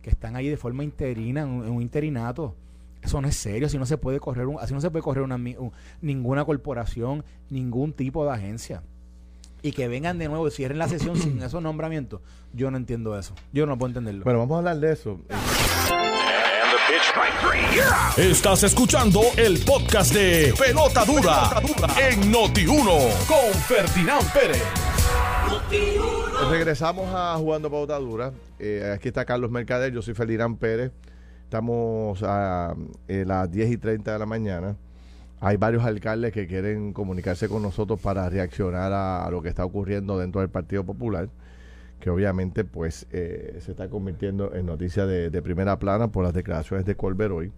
[0.00, 2.54] que están ahí de forma interina, en un, interinato.
[3.02, 5.24] Eso no es serio, así no se puede correr, un- así no se puede correr
[5.24, 5.38] una,
[6.00, 8.82] ninguna corporación, ningún tipo de agencia.
[9.66, 12.20] Y que vengan de nuevo y cierren la sesión sin esos nombramientos.
[12.52, 13.34] Yo no entiendo eso.
[13.52, 14.22] Yo no puedo entenderlo.
[14.22, 15.18] Bueno, vamos a hablar de eso.
[18.16, 21.50] Estás escuchando el podcast de Pelota Dura,
[22.08, 24.62] en Noti1 con Ferdinand Pérez.
[26.48, 28.30] Regresamos a Jugando Pauta Dura.
[28.60, 30.92] eh, aquí está Carlos Mercader, yo soy Felirán Pérez.
[31.42, 32.76] Estamos a
[33.08, 34.76] eh, las 10 y 30 de la mañana.
[35.40, 40.18] Hay varios alcaldes que quieren comunicarse con nosotros para reaccionar a, lo que está ocurriendo
[40.18, 41.28] dentro del Partido Popular,
[42.00, 46.86] que obviamente pues eh, se está convirtiendo en noticia de, primera plana por las declaraciones
[46.86, 47.52] de Colbert hoy.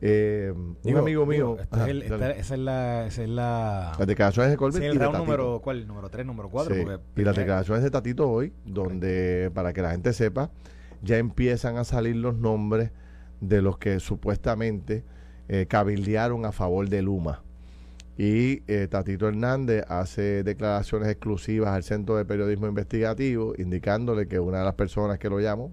[0.00, 0.52] Eh,
[0.84, 1.56] un amigo mío.
[1.58, 3.92] esa, es la, esa es la.
[3.98, 4.84] Las declaraciones de Colbert.
[4.84, 5.86] el número, ¿cuál?
[5.88, 7.00] ¿Número 3, número 4?
[7.16, 10.50] y las declaraciones de Tatito hoy, donde, para que la gente sepa,
[11.02, 12.92] ya empiezan a salir los nombres
[13.40, 15.02] de los que supuestamente
[15.48, 17.42] eh, cabildearon a favor de Luma.
[18.18, 24.58] Y eh, Tatito Hernández hace declaraciones exclusivas al Centro de Periodismo Investigativo, indicándole que una
[24.58, 25.72] de las personas que lo llamó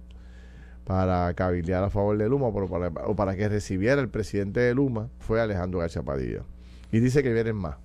[0.84, 5.40] para cabildear a favor de Luma o para, que recibiera el presidente de Luma fue
[5.40, 6.44] Alejandro García Padilla.
[6.92, 7.78] Y dice que vienen más.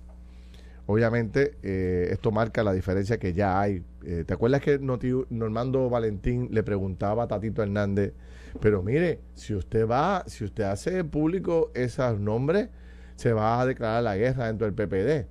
[0.91, 3.83] Obviamente, eh, esto marca la diferencia que ya hay.
[4.25, 8.13] ¿Te acuerdas que Normando Valentín le preguntaba a Tatito Hernández
[8.61, 12.69] pero mire, si usted va, si usted hace público esos nombres,
[13.15, 15.27] se va a declarar la guerra dentro del PPD.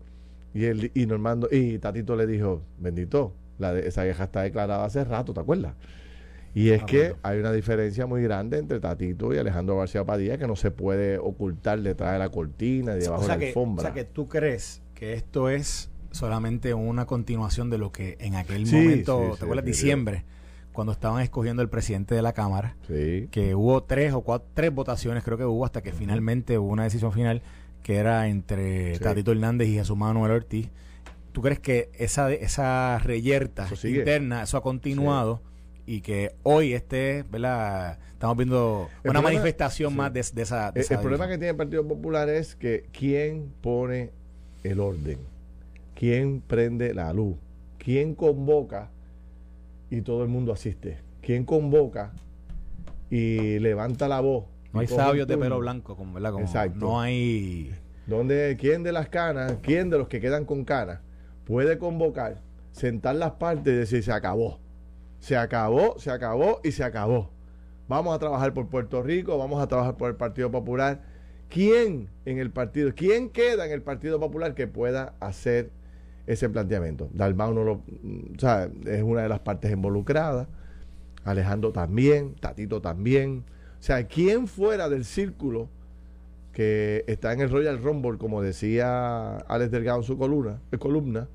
[0.54, 4.84] Y, el, y Normando, y Tatito le dijo, bendito, la de, esa guerra está declarada
[4.84, 5.74] hace rato, ¿te acuerdas?
[6.54, 10.38] Y es ah, que hay una diferencia muy grande entre Tatito y Alejandro García Padilla
[10.38, 13.82] que no se puede ocultar detrás de la cortina y debajo de la alfombra.
[13.82, 18.34] O sea que tú crees que esto es solamente una continuación de lo que en
[18.34, 19.64] aquel momento, ¿te acuerdas?
[19.64, 20.24] Diciembre
[20.72, 25.24] cuando estaban escogiendo el presidente de la Cámara, que hubo tres o cuatro, tres votaciones,
[25.24, 27.42] creo que hubo, hasta que finalmente hubo una decisión final
[27.82, 30.68] que era entre Tatito Hernández y Jesús Manuel Ortiz.
[31.32, 35.42] ¿Tú crees que esa, esa reyerta interna, eso ha continuado?
[35.84, 37.98] y que hoy este, ¿verdad?
[38.12, 40.68] Estamos viendo una manifestación más de, esa...
[40.74, 44.12] el, el problema que tiene el Partido Popular es que quién pone
[44.62, 45.18] el orden,
[45.94, 47.36] quién prende la luz,
[47.78, 48.90] quién convoca
[49.90, 50.98] y todo el mundo asiste.
[51.20, 52.12] ¿Quién convoca
[53.10, 54.44] y levanta la voz?
[54.72, 56.40] No hay sabios de pelo blanco, como, ¿verdad?
[56.40, 56.78] Exacto.
[56.78, 57.74] No hay...
[58.06, 61.00] Donde, ¿Quién de las canas, quién de los que quedan con canas
[61.44, 62.40] puede convocar,
[62.72, 64.58] sentar las partes y decir se acabó?
[65.18, 67.30] Se acabó, se acabó y se acabó.
[67.86, 71.02] Vamos a trabajar por Puerto Rico, vamos a trabajar por el Partido Popular.
[71.48, 75.70] ¿Quién en el partido, quién queda en el Partido Popular que pueda hacer
[76.28, 77.08] ese planteamiento.
[77.14, 80.46] Dalmau no lo, o sea, es una de las partes involucradas.
[81.24, 83.44] Alejandro también, Tatito también.
[83.80, 85.70] O sea, ¿quién fuera del círculo
[86.52, 91.28] que está en el Royal Rumble, como decía Alex Delgado en su columna, columna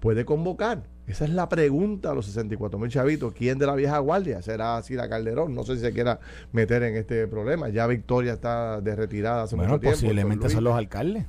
[0.00, 0.82] puede convocar?
[1.08, 3.32] Esa es la pregunta a los 64 mil chavitos.
[3.32, 4.42] ¿Quién de la vieja guardia?
[4.42, 5.54] ¿Será la Calderón?
[5.54, 6.20] No sé si se quiera
[6.52, 7.70] meter en este problema.
[7.70, 9.90] Ya Victoria está de retirada hace mucho tiempo.
[9.90, 11.24] Posiblemente son los alcaldes.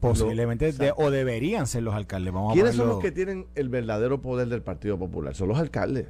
[0.00, 2.32] Posiblemente o deberían ser los alcaldes.
[2.32, 5.34] Vamos ¿Quiénes son los que tienen el verdadero poder del Partido Popular?
[5.36, 6.08] Son los alcaldes.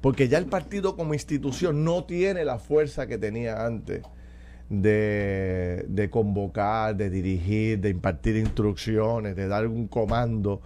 [0.00, 4.02] Porque ya el partido como institución no tiene la fuerza que tenía antes
[4.70, 10.62] de, de convocar, de dirigir, de impartir instrucciones, de dar un comando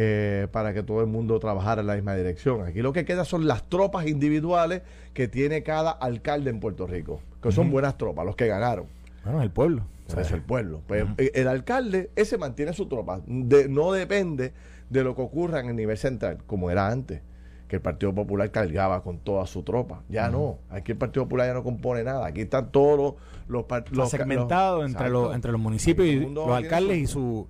[0.00, 2.64] eh, para que todo el mundo trabajara en la misma dirección.
[2.64, 4.82] Aquí lo que queda son las tropas individuales
[5.12, 8.86] que tiene cada alcalde en Puerto Rico, que son buenas tropas, los que ganaron.
[9.24, 9.82] Bueno, el pueblo.
[10.16, 10.82] es el pueblo.
[10.86, 13.20] Pues, eh, El alcalde, ese mantiene su tropa.
[13.26, 14.52] no depende
[14.88, 17.20] de lo que ocurra en el nivel central, como era antes,
[17.66, 20.04] que el Partido Popular cargaba con toda su tropa.
[20.08, 20.58] Ya no.
[20.70, 22.24] Aquí el Partido Popular ya no compone nada.
[22.24, 23.16] Aquí están todos
[23.48, 27.48] los, los, segmentados entre, los, entre los municipios y los alcaldes y su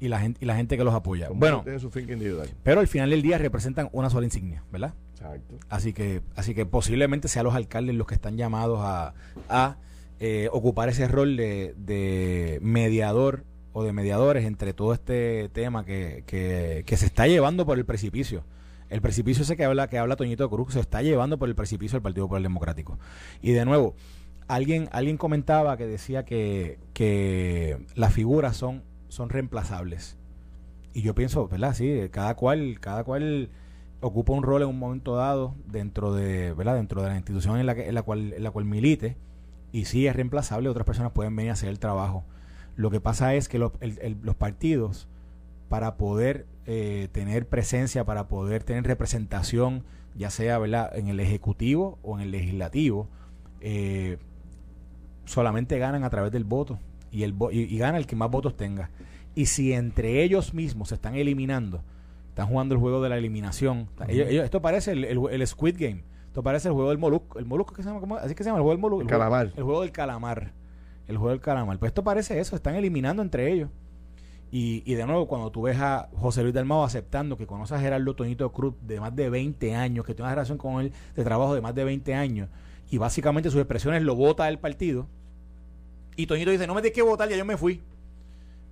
[0.00, 1.28] y la gente y la gente que los apoya.
[1.32, 1.62] bueno,
[2.62, 4.94] pero al final del día representan una sola insignia, ¿verdad?
[5.12, 5.56] Exacto.
[5.68, 9.14] Así que así que posiblemente sean los alcaldes los que están llamados a,
[9.48, 9.76] a
[10.22, 16.96] eh, ocupar ese rol de, mediador o de mediadores entre todo este tema que, que,
[16.96, 18.44] se está llevando por el precipicio.
[18.90, 21.96] El precipicio ese que habla, que habla Toñito Cruz se está llevando por el precipicio
[21.96, 22.98] del Partido Popular Democrático.
[23.40, 23.94] Y de nuevo,
[24.46, 30.16] alguien, alguien comentaba que decía que, que las figuras son, son reemplazables.
[30.92, 31.74] Y yo pienso, ¿verdad?
[31.74, 33.50] Sí, cada cual, cada cual
[34.00, 36.76] ocupa un rol en un momento dado dentro de, ¿verdad?
[36.76, 39.16] Dentro de la institución en la, que, en la cual, en la cual milite
[39.72, 42.24] y sí es reemplazable, otras personas pueden venir a hacer el trabajo.
[42.76, 43.72] Lo que pasa es que los,
[44.22, 45.06] los partidos,
[45.68, 49.84] para poder eh, tener presencia, para poder tener representación,
[50.16, 50.96] ya sea ¿verdad?
[50.96, 53.08] en el Ejecutivo o en el Legislativo,
[53.60, 54.18] eh,
[55.24, 56.78] solamente ganan a través del voto
[57.10, 58.90] y, el, y, gana el que más votos tenga.
[59.34, 61.82] Y si entre ellos mismos se están eliminando,
[62.28, 66.68] están jugando el juego de la eliminación, esto parece el, el Squid Game esto parece
[66.68, 67.40] el juego del molusco.
[67.40, 67.98] ¿El molusco que se llama?
[67.98, 68.16] ¿cómo?
[68.16, 68.58] ¿Así que se llama?
[68.58, 69.02] El juego del molusco.
[69.02, 69.52] El, calamar.
[69.56, 70.52] el juego del calamar.
[71.08, 71.80] El juego del calamar.
[71.80, 72.54] Pues esto parece eso.
[72.54, 73.68] Están eliminando entre ellos.
[74.52, 77.80] Y, y de nuevo, cuando tú ves a José Luis Dalmao aceptando que conoce a
[77.80, 81.24] Gerardo Toñito Cruz de más de 20 años, que tiene una relación con él de
[81.24, 82.48] trabajo de más de 20 años,
[82.88, 85.08] y básicamente sus expresiones lo vota el partido,
[86.20, 87.80] y Toñito dice, no me tienes que votar, ya yo me fui.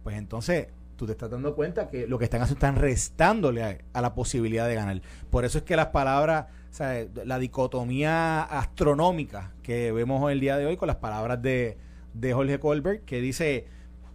[0.03, 4.03] Pues entonces tú te estás dando cuenta que lo que están haciendo están restándole a,
[4.03, 5.01] la posibilidad de ganar.
[5.31, 10.59] Por eso es que las palabras, o sea, la dicotomía astronómica que vemos el día
[10.59, 11.79] de hoy con las palabras de,
[12.15, 13.67] de Jorge Colbert, que dice,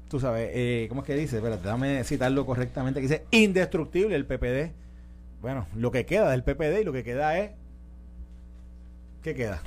[0.10, 1.38] tú sabes, eh, ¿cómo es que dice?
[1.38, 4.74] Espérate, déjame citarlo correctamente, que dice, indestructible el PPD.
[5.42, 7.52] Bueno, lo que queda del PPD y lo que queda es...
[9.22, 9.62] ¿Qué queda?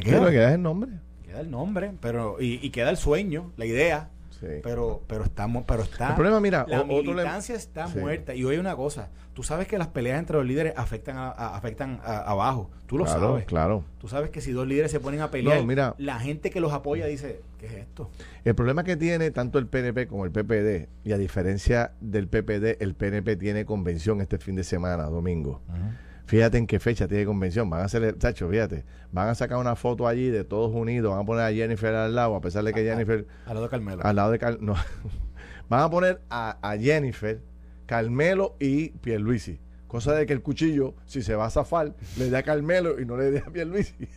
[0.00, 0.18] queda?
[0.20, 0.90] Pero queda el nombre.
[1.24, 4.46] Queda el nombre, pero y, y queda el sueño, la idea, Sí.
[4.62, 6.08] Pero, pero estamos, pero está.
[6.08, 7.98] El problema, mira, la militancia está sí.
[7.98, 8.34] muerta.
[8.34, 9.10] Y hoy una cosa.
[9.32, 12.70] Tú sabes que las peleas entre los líderes afectan a, a afectan a, abajo.
[12.86, 13.44] Tú lo claro, sabes.
[13.46, 13.84] Claro.
[13.98, 16.60] Tú sabes que si dos líderes se ponen a pelear, no, mira, la gente que
[16.60, 18.10] los apoya dice, ¿qué es esto?
[18.44, 22.80] El problema que tiene tanto el PNP como el PPD, y a diferencia del PPD,
[22.80, 25.62] el PNP tiene convención este fin de semana, domingo.
[25.68, 25.96] Uh -huh.
[26.26, 27.68] Fíjate en qué fecha tiene convención.
[27.68, 28.84] Van a hacer, chacho, fíjate.
[29.12, 31.12] Van a sacar una foto allí de todos unidos.
[31.12, 33.26] Van a poner a Jennifer al lado, a pesar de que a, Jennifer.
[33.46, 34.02] Al lado de Carmelo.
[34.04, 34.64] Al lado de Carmelo.
[34.64, 34.74] No.
[35.68, 37.40] Van a poner a, a, Jennifer,
[37.86, 39.60] Carmelo y Pierluisi.
[39.86, 43.06] Cosa de que el cuchillo, si se va a zafar, le dé a Carmelo y
[43.06, 44.08] no le dé a Pierluisi.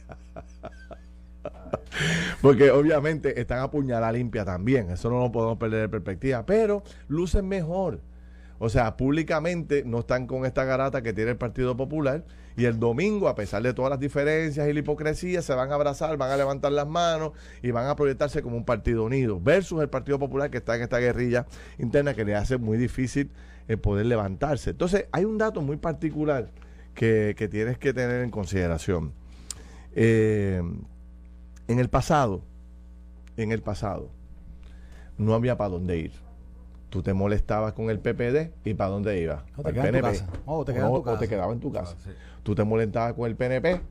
[2.42, 4.90] Porque obviamente están a puñalada limpia también.
[4.90, 6.46] Eso no lo podemos perder de perspectiva.
[6.46, 8.02] Pero lucen mejor.
[8.60, 12.80] O sea, públicamente no están con esta garata que tiene el Partido Popular y el
[12.80, 16.32] domingo, a pesar de todas las diferencias y la hipocresía, se van a abrazar, van
[16.32, 20.18] a levantar las manos y van a proyectarse como un partido unido versus el Partido
[20.18, 21.46] Popular que está en esta guerrilla
[21.78, 23.30] interna que le hace muy difícil
[23.68, 24.72] el poder levantarse.
[24.72, 26.50] Entonces, hay un dato muy particular
[26.96, 29.14] que, que tienes que tener en consideración.
[29.94, 30.64] Eh,
[31.68, 32.42] en el pasado,
[33.36, 34.10] en el pasado,
[35.18, 36.27] no había para dónde ir
[36.90, 39.44] tú te molestabas con el PPD y para dónde ibas?
[39.58, 40.28] No, te quedabas en tu casa.
[40.46, 41.96] Oh, te quedabas no, te quedabas en tu casa.
[41.98, 42.10] Ah, sí.
[42.44, 43.82] Tú te molestabas con el PNP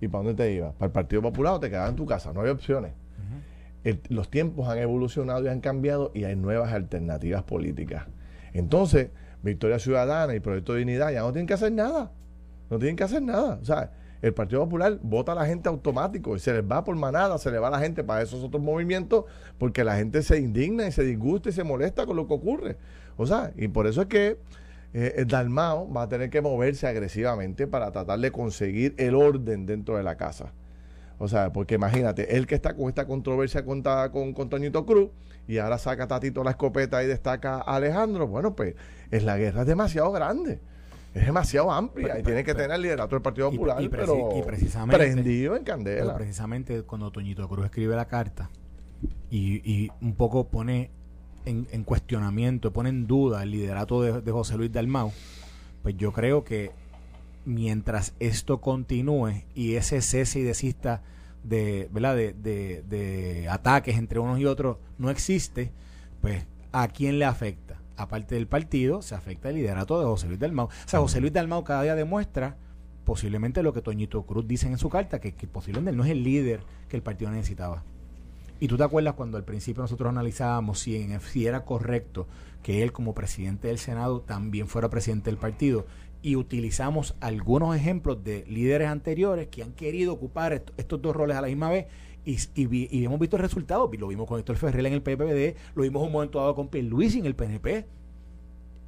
[0.00, 0.72] y para dónde te ibas?
[0.74, 2.32] Para el Partido Popular o te quedabas en tu casa.
[2.32, 2.92] No había opciones.
[2.92, 3.90] Uh -huh.
[3.90, 8.06] el, los tiempos han evolucionado y han cambiado y hay nuevas alternativas políticas.
[8.52, 9.10] Entonces,
[9.42, 12.10] Victoria Ciudadana y Proyecto de Dignidad ya no tienen que hacer nada.
[12.70, 13.58] No tienen que hacer nada.
[13.60, 16.96] O sea, el Partido Popular vota a la gente automático y se les va por
[16.96, 19.24] manada, se les va a la gente para esos otros movimientos
[19.58, 22.76] porque la gente se indigna y se disgusta y se molesta con lo que ocurre.
[23.16, 24.38] O sea, y por eso es que
[24.94, 29.96] eh, Dalmao va a tener que moverse agresivamente para tratar de conseguir el orden dentro
[29.96, 30.52] de la casa.
[31.18, 35.10] O sea, porque imagínate, él que está con esta controversia con, con, con Toñito Cruz
[35.48, 38.74] y ahora saca Tatito la escopeta y destaca a Alejandro, bueno, pues
[39.10, 40.60] es la guerra es demasiado grande
[41.18, 43.86] es demasiado amplia pero, y tiene que pero, tener el liderato del Partido Popular, y,
[43.86, 46.04] y, pero y precisamente, prendido en candela.
[46.04, 48.50] Pero precisamente cuando Toñito Cruz escribe la carta
[49.30, 50.90] y, un poco pone
[51.44, 55.12] en, en, cuestionamiento, pone en duda el liderato de, de, José Luis Dalmau,
[55.82, 56.72] pues yo creo que
[57.44, 61.02] mientras esto continúe y ese cese y desista
[61.44, 62.16] de, ¿verdad?
[62.16, 65.72] De, de, de ataques entre unos y otros no existe,
[66.20, 67.80] pues ¿a quién le afecta?
[67.96, 70.66] Aparte del partido, se afecta el liderato de José Luis Dalmau.
[70.66, 72.56] O sea, José Luis Dalmau cada día demuestra
[73.04, 76.24] posiblemente lo que Toñito Cruz dice en su carta, que, que posiblemente no es el
[76.24, 77.84] líder que el partido necesitaba.
[78.58, 82.26] Y tú te acuerdas cuando al principio nosotros analizábamos si, en, si era correcto
[82.62, 85.86] que él como presidente del Senado también fuera presidente del partido
[86.26, 91.36] y utilizamos algunos ejemplos de líderes anteriores que han querido ocupar est estos dos roles
[91.36, 91.86] a la misma vez
[92.24, 93.88] y, y, y, hemos visto el resultado.
[93.96, 97.14] Lo vimos con Héctor Ferrer en el PPD, lo vimos un momento dado con Luis
[97.14, 97.86] en el PNP.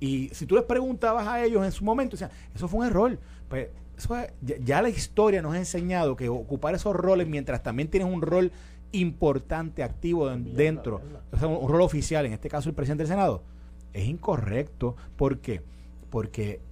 [0.01, 3.17] Y si tú les preguntabas a ellos en su momento, decían, eso fue un error.
[3.49, 7.63] Pues eso es, ya, ya, la historia nos ha enseñado que ocupar esos roles mientras
[7.63, 8.51] también tienes un rol
[8.91, 13.45] importante, activo dentro, o sea, un rol oficial, en este caso el presidente del Senado,
[13.93, 14.97] es incorrecto.
[15.17, 15.61] ¿Por qué?
[15.61, 15.78] Porque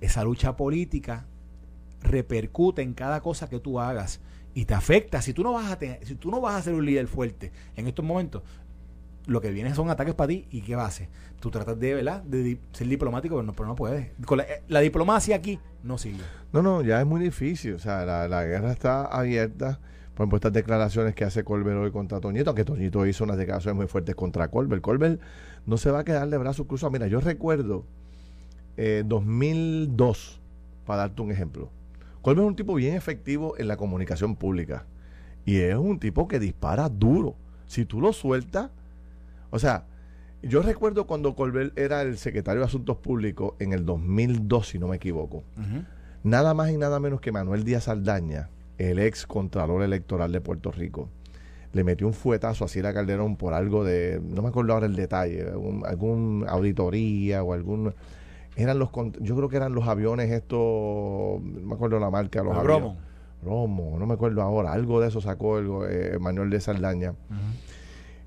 [0.00, 1.26] esa lucha política
[2.02, 4.20] repercute en cada cosa que tú hagas
[4.54, 5.20] y te afecta.
[5.22, 7.52] Si tú no vas a tener, si tú no vas a ser un líder fuerte
[7.76, 8.42] en estos momentos,
[9.26, 11.08] lo que viene son ataques para ti y qué vas a hacer.
[11.40, 12.22] Tú tratas de, ¿verdad?
[12.22, 14.06] de ser diplomático, pero no, pero no puedes.
[14.06, 16.22] Eh, la, diplomacia aquí no sirve.
[16.52, 17.74] No, no, ya es muy difícil.
[17.74, 19.80] O sea, la, la guerra está abierta.
[20.14, 23.86] Por estas declaraciones que hace Colbert hoy contra Toñito, aunque Toñito hizo unas declaraciones muy
[23.86, 24.80] fuertes contra Colbert.
[24.80, 25.20] Colbert
[25.66, 26.90] no se va a quedar de brazos cruzados.
[26.90, 27.84] Mira, yo recuerdo
[28.76, 30.40] eh, 2002,
[30.84, 31.70] para darte un ejemplo.
[32.22, 34.84] Colbert es un tipo bien efectivo en la comunicación pública.
[35.44, 37.36] Y es un tipo que dispara duro.
[37.66, 38.70] Si tú lo sueltas,
[39.50, 39.84] o sea,
[40.42, 44.88] yo recuerdo cuando Colbert era el secretario de Asuntos Públicos en el 2002, si no
[44.88, 45.44] me equivoco.
[45.56, 45.86] Uh -huh.
[46.24, 50.72] Nada más y nada menos que Manuel Díaz Aldaña, el ex contralor electoral de Puerto
[50.72, 51.08] Rico,
[51.72, 54.96] le metió un fuetazo así a Calderón por algo de, no me acuerdo ahora el
[54.96, 57.94] detalle, algún, algún auditoría o algún
[58.56, 58.90] eran los
[59.20, 62.96] yo creo que eran los aviones estos no me acuerdo la marca los aviones.
[63.42, 63.96] Romo.
[63.98, 67.14] No me acuerdo ahora algo de eso sacó el eh, Manuel de Saldaña.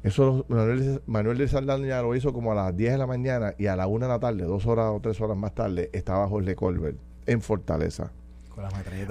[0.02, 3.68] Eso Manuel, Manuel, de Saldaña lo hizo como a las 10 de la mañana y
[3.68, 6.56] a la 1 de la tarde dos horas o tres horas más tarde estaba Jorge
[6.56, 8.12] Colbert en Fortaleza.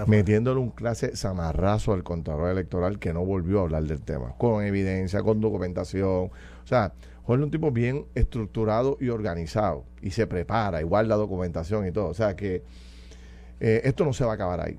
[0.07, 4.63] Metiéndole un clase zamarrazo al contador electoral que no volvió a hablar del tema, con
[4.65, 6.27] evidencia, con documentación.
[6.27, 6.93] O sea,
[7.29, 11.93] Jorge es un tipo bien estructurado y organizado y se prepara, igual la documentación y
[11.93, 12.07] todo.
[12.07, 12.65] O sea que
[13.61, 14.79] eh, esto no se va a acabar ahí.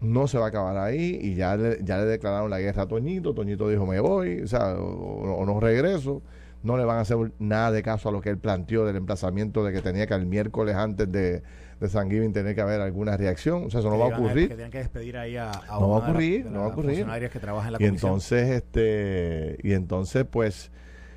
[0.00, 2.88] No se va a acabar ahí y ya le, ya le declararon la guerra a
[2.88, 3.34] Toñito.
[3.34, 6.22] Toñito dijo me voy, o sea, o no regreso
[6.64, 9.62] no le van a hacer nada de caso a lo que él planteó del emplazamiento
[9.62, 11.42] de que tenía que el miércoles antes de,
[11.78, 13.66] de San Giving tener que haber alguna reacción.
[13.66, 14.48] O sea, eso no va a ocurrir.
[14.48, 17.04] Que que despedir ahí a, no va a ocurrir, no va a ocurrir.
[17.04, 20.72] que en la y entonces, este, y entonces, pues,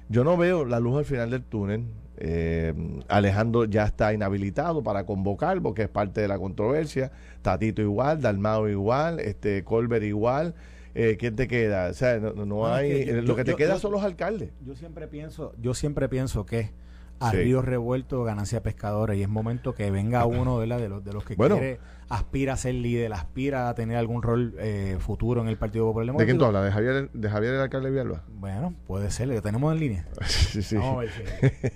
[0.10, 1.86] yo no veo la luz al final del túnel.
[2.20, 2.74] Eh,
[3.10, 7.12] Alejandro ya está inhabilitado para convocar porque es parte de la controversia.
[7.41, 10.56] Tatito igual, Dalmao igual, este Colbert igual
[11.00, 11.89] eh, ¿quién te queda?
[11.91, 13.06] O sea, no, hay.
[13.22, 14.50] lo que te queda son los alcaldes.
[14.65, 16.72] Yo siempre pienso, yo siempre pienso que
[17.19, 21.23] a río revuelto ganancia pescadores y es momento que venga uno de los de los
[21.23, 25.58] que quiere aspira a ser líder aspira a tener algún rol eh, futuro en el
[25.58, 26.65] Partido Popular ¿de quién tú hablas?
[26.65, 28.23] ¿de Javier, de Javier el alcalde de Villalba?
[28.30, 30.77] bueno puede ser lo tenemos en línea sí, sí.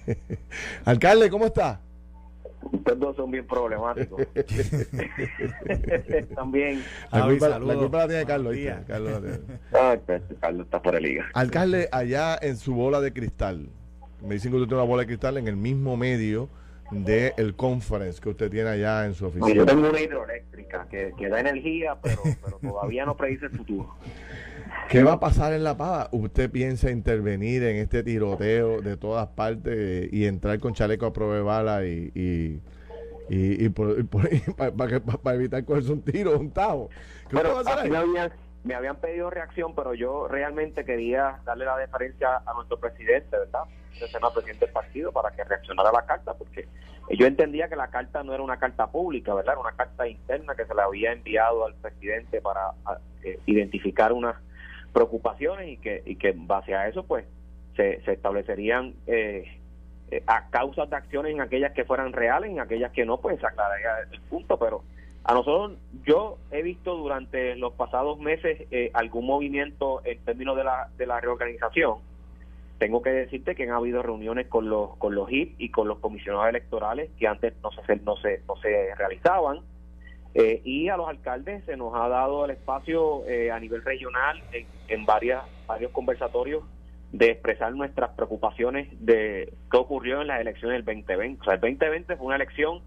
[0.85, 1.81] alcalde ¿cómo está?
[2.63, 4.21] Ustedes dos son bien problemáticos.
[6.35, 6.83] También.
[7.11, 8.55] La culpa, la culpa, la tiene Carlos.
[8.87, 9.21] Carlos,
[9.73, 11.25] ah, pues, Carlos está por el liga.
[11.33, 13.69] Alcalde, allá en su bola de cristal,
[14.21, 16.49] me dicen que usted tiene una bola de cristal en el mismo medio
[16.91, 19.53] del el conference que usted tiene allá en su oficina.
[19.53, 23.95] Yo tengo una hidroeléctrica que, que da energía, pero, pero todavía no predice el futuro.
[24.89, 26.09] ¿Qué va a pasar en La Pava?
[26.11, 31.35] ¿Usted piensa intervenir en este tiroteo de todas partes y entrar con chaleco a prueba
[31.35, 32.61] de bala y, y,
[33.29, 36.89] y, para, evitar cogerse un tiro, un tavo?
[37.29, 38.31] ¿Qué va a hacer ahí?
[38.63, 43.63] me habían pedido reacción, pero yo realmente quería darle la deferencia a nuestro presidente, ¿verdad?
[43.95, 46.67] Ese el presidente del partido, para que reaccionara a la carta, porque
[47.09, 49.53] yo entendía que la carta no era una carta pública, ¿verdad?
[49.53, 52.71] Era una carta interna que se le había enviado al presidente para
[53.23, 54.35] eh, identificar unas
[54.93, 57.25] preocupaciones y que, y que en base a eso, pues,
[57.75, 59.59] se, se establecerían eh,
[60.09, 63.39] eh, a causas de acciones en aquellas que fueran reales, en aquellas que no, pues
[63.39, 64.83] se aclararía el punto, pero
[65.23, 70.63] a nosotros, yo he visto durante los pasados meses eh, algún movimiento en términos de
[70.63, 71.99] la, de la reorganización.
[72.81, 75.99] Tengo que decirte que han habido reuniones con los con los HIP y con los
[75.99, 79.59] comisionados electorales que antes no se no se no se realizaban
[80.33, 84.41] eh, y a los alcaldes se nos ha dado el espacio eh, a nivel regional
[84.51, 86.63] en, en varias varios conversatorios
[87.11, 91.39] de expresar nuestras preocupaciones de qué ocurrió en las elecciones del 2020.
[91.39, 92.81] O sea, el 2020 fue una elección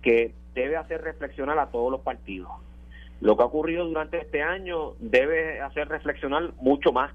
[0.00, 2.52] que debe hacer reflexionar a todos los partidos.
[3.20, 7.12] Lo que ha ocurrido durante este año debe hacer reflexionar mucho más.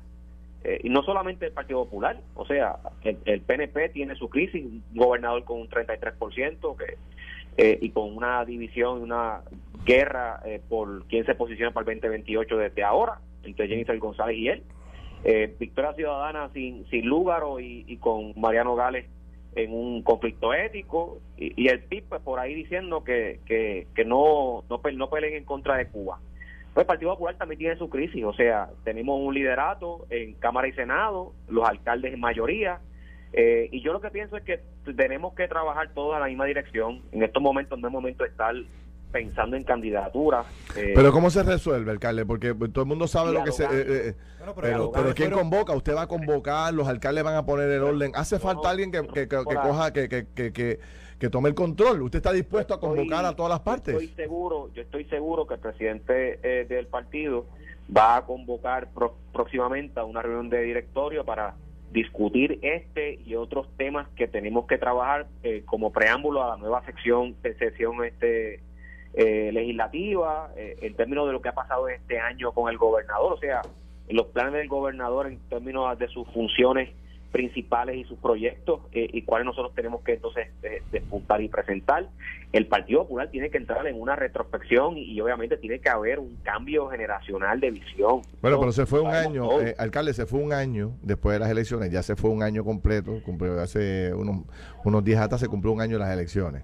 [0.67, 4.83] Eh, y no solamente el Partido Popular, o sea, el, PNP tiene su crisis, un
[4.95, 6.97] gobernador con un 33% que,
[7.57, 9.41] eh, y con una división, una
[9.85, 14.47] guerra eh, por quién se posiciona para el 2028 desde ahora, entre Jennifer González y
[14.47, 14.63] él.
[15.59, 19.05] Victoria Ciudadana sin, sin Lúgaro y, y con Mariano Gales
[19.55, 24.63] en un conflicto ético y, el PIB pues, por ahí diciendo que, que, que no,
[24.69, 26.19] no, no peleen en contra de Cuba.
[26.75, 30.67] Pues el Partido Popular también tiene su crisis, o sea, tenemos un liderato en Cámara
[30.67, 32.81] y Senado, los alcaldes en mayoría,
[33.31, 34.59] eh, y yo lo que pienso es que
[34.93, 37.01] tenemos que trabajar todos a la misma dirección.
[37.13, 38.53] En estos momentos no es momento de estar
[39.13, 40.45] pensando en candidaturas.
[40.75, 42.25] Eh, pero ¿cómo se resuelve, alcalde?
[42.25, 43.63] Porque todo el mundo sabe lo que se...
[43.63, 43.69] Eh,
[44.09, 44.13] eh,
[44.61, 45.73] pero, pero, ¿quién convoca?
[45.73, 46.73] ¿Usted va a convocar?
[46.73, 48.11] ¿Los alcaldes van a poner el orden?
[48.15, 50.79] ¿Hace falta alguien que, que, que, coja, que, que,
[51.19, 52.01] que, tome el control?
[52.01, 53.93] ¿Usted está dispuesto a convocar a todas las partes?
[53.93, 57.45] Yo estoy seguro, yo estoy seguro que el presidente del partido
[57.95, 58.89] va a convocar
[59.31, 61.55] próximamente a una reunión de directorio para
[61.91, 65.27] discutir este y otros temas que tenemos que trabajar
[65.65, 68.61] como preámbulo a la nueva sección de sesión este
[69.17, 73.31] eh, legislativa, eh, en términos de lo que ha pasado este año con el gobernador,
[73.31, 73.61] o sea,
[74.09, 76.89] los planes del gobernador en términos de sus funciones
[77.35, 80.47] principales y sus proyectos eh, y cuáles nosotros tenemos que entonces
[80.89, 82.07] despuntar y presentar.
[82.53, 86.37] El Partido Popular tiene que entrar en una retrospección y, obviamente tiene que haber un
[86.43, 88.21] cambio generacional de visión.
[88.41, 91.91] Bueno, pero se fue un año, alcalde, se fue un año después de las elecciones,
[91.91, 94.45] ya se fue un año completo, cumplió hace unos,
[94.85, 96.63] unos días hasta se cumplió un año las elecciones.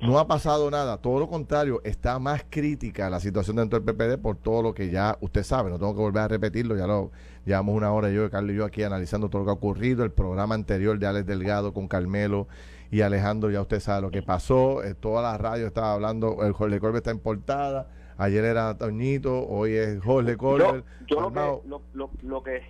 [0.00, 4.22] no ha pasado nada, todo lo contrario, está más crítica la situación dentro del PPD
[4.22, 7.10] por todo lo que ya usted sabe, no tengo que volver a repetirlo, ya lo
[7.44, 10.12] llevamos una hora yo, Carlos y yo aquí analizando todo lo que ha ocurrido, el
[10.12, 12.48] programa anterior de Alex Delgado con Carmelo
[12.90, 16.52] y Alejandro, ya usted sabe lo que pasó, eh, toda la radio estaba hablando, el
[16.52, 17.88] Jorge Colbert está en portada,
[18.18, 20.84] ayer era Toñito, hoy es Jorge Colbert.
[21.06, 22.62] Yo, lo, que, lo, lo, que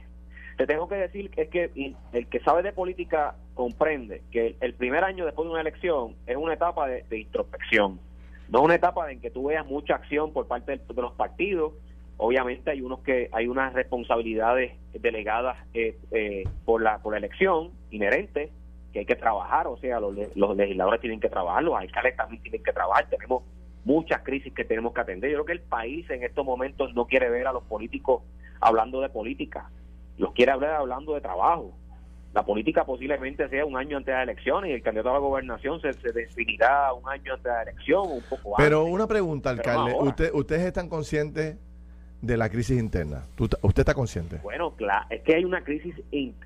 [0.57, 5.05] te tengo que decir es que el que sabe de política comprende que el primer
[5.05, 7.99] año después de una elección es una etapa de, introspección,
[8.49, 11.73] no una etapa en que tú veas mucha acción por parte de, los partidos.
[12.17, 17.73] Obviamente hay unos que hay unas responsabilidades delegadas eh, eh, por la por la elección
[17.91, 18.51] inherentes
[18.93, 22.41] que hay que trabajar, o sea, los, los legisladores tienen que trabajar, los alcaldes también
[22.43, 23.43] tienen que trabajar, tenemos
[23.85, 25.31] muchas crisis que tenemos que atender.
[25.31, 28.23] Yo creo que el país en estos momentos no quiere ver a los políticos
[28.61, 29.69] hablando de política,
[30.17, 31.73] los quiere hablar hablando de trabajo.
[32.33, 35.19] La política posiblemente sea un año antes de las elecciones y el candidato a la
[35.19, 38.65] gobernación se, se definirá un año antes de la elección, un poco antes.
[38.65, 41.59] Pero una pregunta, alcalde, ¿usted, ¿ustedes están conscientes
[42.27, 43.23] de la crisis interna.
[43.39, 44.39] ¿Usted está consciente?
[44.43, 45.95] Bueno, claro, es que hay una crisis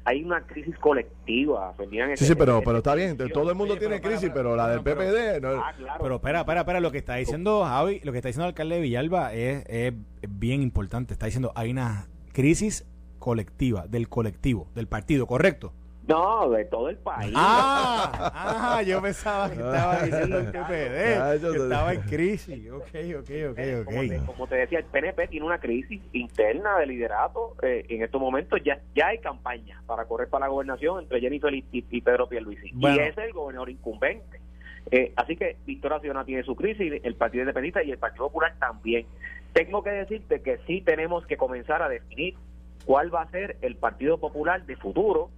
[0.05, 1.75] hay una crisis colectiva.
[2.17, 5.41] Sí, sí, pero, pero está bien, todo el mundo tiene crisis, pero la del PPD...
[5.41, 8.47] no, ah, Pero espera, espera, espera, lo que está diciendo Javi, lo que está diciendo
[8.47, 9.95] el alcalde de Villalba es, es
[10.29, 11.13] bien importante.
[11.13, 12.87] Está diciendo, hay una crisis
[13.19, 15.73] colectiva, del colectivo, del partido, ¿correcto?
[16.09, 17.35] No, de todo el país.
[17.37, 22.71] Ah, ah yo pensaba que estaba diciendo el PPD, que estaba en crisis.
[22.71, 22.89] Ok,
[23.19, 24.27] ok, ok, ok.
[24.27, 27.57] Como te, decía, el PNP tiene una crisis interna de liderato.
[27.63, 31.55] Eh, en estos momentos ya, ya hay campaña para correr para la gobernación entre Jennifer
[31.55, 32.73] y, y Pedro Pierluisi.
[32.75, 34.41] Y ese es el gobernador incumbente.
[34.91, 38.55] Eh, así que Victoria Ciudadana tiene su crisis, el Partido Independentista y el Partido Popular
[38.59, 39.07] también.
[39.53, 42.35] Tengo que decirte que sí tenemos que comenzar a definir
[42.87, 45.31] cuál va a ser el Partido Popular de futuro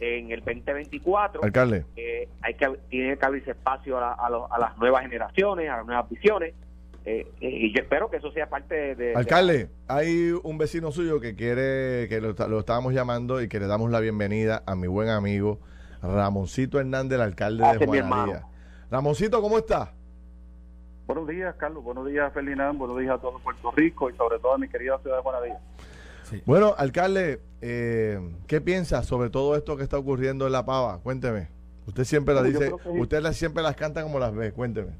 [0.00, 1.42] en el 2024.
[1.42, 1.84] Alcalde.
[1.96, 6.08] Eh, hay que, tiene que abrirse espacio a, a, las nuevas generaciones, a las nuevas
[6.08, 6.54] visiones.
[7.04, 9.14] Eh, eh, y yo espero que eso sea parte de...
[9.14, 13.66] Alcalde, hay un vecino suyo que quiere, que lo, lo, estábamos llamando y que le
[13.66, 15.60] damos la bienvenida a mi buen amigo
[16.02, 18.44] Ramoncito Hernández, el alcalde de Juanadía.
[18.90, 19.92] Ramoncito, ¿cómo está?
[21.06, 21.84] Buenos días, Carlos.
[21.84, 22.78] Buenos días, Ferdinand.
[22.78, 25.58] Buenos días a todo Puerto Rico y sobre todo a mi querida ciudad de Juanadía.
[26.46, 30.98] Bueno, alcalde, eh, ¿qué piensa sobre todo esto que está ocurriendo en La Pava?
[30.98, 31.48] Cuénteme.
[31.86, 34.92] Usted siempre la dice, usted siempre las canta como las ve, cuénteme.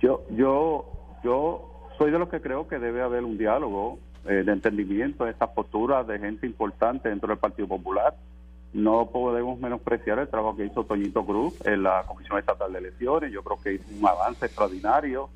[0.00, 4.52] Yo, yo, yo soy de los que creo que debe haber un diálogo eh, de
[4.52, 8.16] entendimiento de estas posturas de gente importante dentro del Partido Popular.
[8.72, 13.32] No podemos menospreciar el trabajo que hizo Toñito Cruz en la Comisión Estatal de Elecciones.
[13.32, 15.28] Yo creo que hizo un avance extraordinario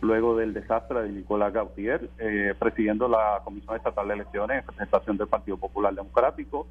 [0.00, 5.16] luego del desastre de Nicolás Gautier, eh, presidiendo la Comisión Estatal de Elecciones en representación
[5.16, 6.66] del Partido Popular Democrático.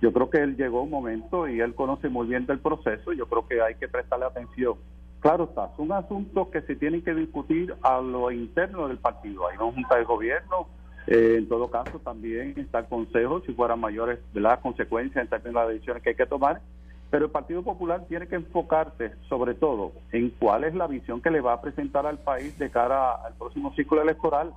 [0.00, 3.26] Yo creo que él llegó un momento y él conoce muy bien del proceso, yo
[3.26, 4.76] creo que hay que prestarle atención.
[5.20, 9.46] Claro está, son asuntos que se tienen que discutir a lo interno del partido.
[9.46, 10.68] Hay una junta de gobierno,
[11.06, 15.54] eh, en todo caso también está el consejo, si fueran mayores las consecuencias en términos
[15.54, 16.62] de las decisiones que hay que tomar,
[17.10, 21.30] pero el Partido Popular tiene que enfocarse sobre todo en cuál es la visión que
[21.30, 24.52] le va a presentar al país de cara al próximo ciclo electoral.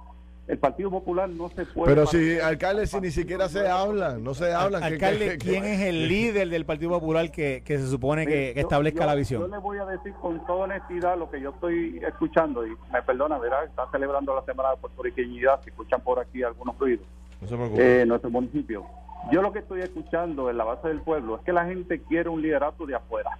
[0.46, 1.96] El Partido Popular no se puede...
[1.96, 4.84] Pero si, alcalde, si ni siquiera se hablan, no se hablan.
[4.84, 9.42] Alcalde, ¿quién es el líder del Partido Popular que, se supone que, establezca la visión?
[9.42, 13.02] Yo le voy a decir con toda honestidad lo que yo estoy escuchando, y me
[13.02, 17.08] perdona, verá, está celebrando la Semana de Puertorriqueñidad, si escuchan por aquí algunos ruidos.
[17.50, 18.86] No eh, nuestro municipio
[19.32, 22.30] yo lo que estoy escuchando en la base del pueblo es que la gente quiere
[22.30, 23.38] un liderato de afuera.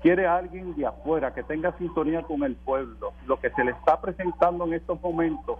[0.00, 3.12] Quiere alguien de afuera que tenga sintonía con el pueblo.
[3.26, 5.58] Lo que se le está presentando en estos momentos,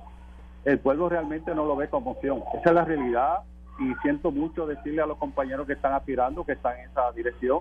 [0.65, 2.43] el pueblo realmente no lo ve como opción.
[2.55, 3.41] Esa es la realidad
[3.79, 7.61] y siento mucho decirle a los compañeros que están aspirando, que están en esa dirección,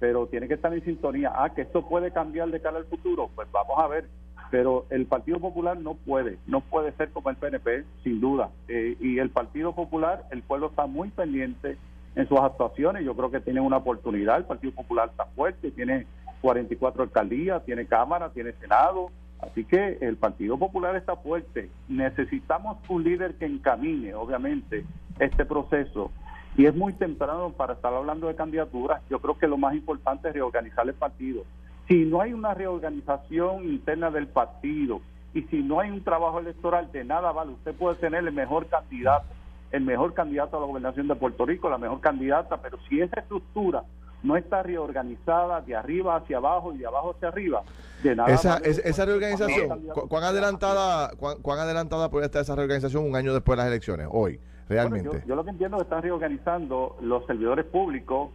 [0.00, 1.32] pero tiene que estar en sintonía.
[1.34, 3.30] Ah, que esto puede cambiar de cara al futuro.
[3.34, 4.08] Pues vamos a ver
[4.50, 8.50] pero el Partido Popular no puede, no puede ser como el PNP, sin duda.
[8.68, 11.76] Eh, y el Partido Popular, el pueblo está muy pendiente
[12.14, 16.06] en sus actuaciones, yo creo que tiene una oportunidad, el Partido Popular está fuerte, tiene
[16.40, 21.70] 44 alcaldías, tiene Cámara, tiene Senado, así que el Partido Popular está fuerte.
[21.88, 24.84] Necesitamos un líder que encamine, obviamente,
[25.18, 26.10] este proceso.
[26.56, 29.02] Y es muy temprano para estar hablando de candidaturas.
[29.10, 31.42] Yo creo que lo más importante es reorganizar el partido
[31.88, 35.00] si no hay una reorganización interna del partido
[35.34, 37.52] y si no hay un trabajo electoral, de nada vale.
[37.52, 39.26] Usted puede tener el mejor candidato,
[39.70, 43.20] el mejor candidato a la gobernación de Puerto Rico, la mejor candidata, pero si esa
[43.20, 43.84] estructura
[44.22, 47.62] no está reorganizada de arriba hacia abajo y de abajo hacia arriba,
[48.02, 53.34] de nada esa, esa reorganización, ¿cuán adelantada, cuán, adelantada puede estar esa reorganización un año
[53.34, 55.22] después de las elecciones, hoy, realmente?
[55.26, 58.30] yo, lo que entiendo es que están reorganizando los servidores públicos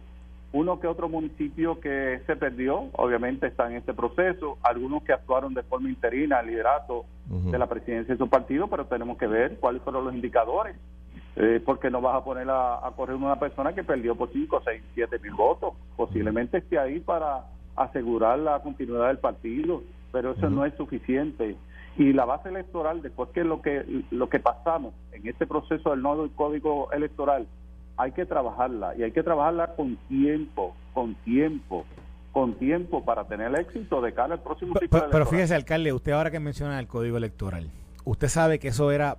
[0.52, 5.54] uno que otro municipio que se perdió, obviamente está en este proceso, algunos que actuaron
[5.54, 9.56] de forma interina al liderato de la presidencia de su partido, pero tenemos que ver
[9.58, 10.76] cuáles fueron los indicadores,
[11.36, 14.82] eh, porque no vas a poner a, correr una persona que perdió por 5, 6,
[14.94, 19.82] 7 mil votos, posiblemente esté ahí para asegurar la continuidad del partido,
[20.12, 21.56] pero eso no es suficiente.
[21.96, 26.02] Y la base electoral, después que lo que lo que pasamos en este proceso del
[26.02, 27.46] nuevo código electoral,
[27.96, 31.84] hay que trabajarla y hay que trabajarla con tiempo, con tiempo,
[32.32, 36.12] con tiempo para tener éxito de cara al próximo ciclo pero, pero, fíjese, alcalde, usted
[36.12, 37.70] ahora que menciona el código electoral,
[38.04, 39.18] usted sabe que eso era,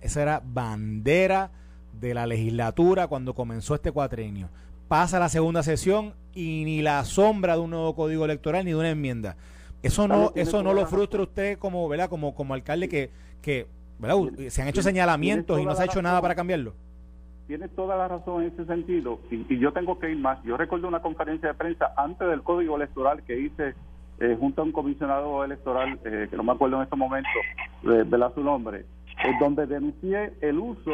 [0.00, 1.50] esa era bandera
[1.92, 4.48] de la legislatura cuando comenzó este cuatrenio.
[4.88, 8.76] Pasa la segunda sesión y ni la sombra de un nuevo código electoral ni de
[8.76, 9.36] una enmienda.
[9.82, 12.08] Eso no, eso no lo frustra usted como, ¿verdad?
[12.08, 13.10] Como, como alcalde que,
[13.42, 13.66] que
[14.48, 16.74] se han hecho señalamientos y no se ha hecho nada para cambiarlo
[17.46, 20.42] tiene toda la razón en ese sentido y, yo tengo que ir más.
[20.44, 23.74] Yo recuerdo una conferencia de prensa antes del código electoral que hice
[24.20, 27.28] eh, junto a un comisionado electoral, eh, que no me acuerdo en este momento
[27.82, 28.80] de, de su nombre,
[29.24, 30.92] eh, donde denuncié el uso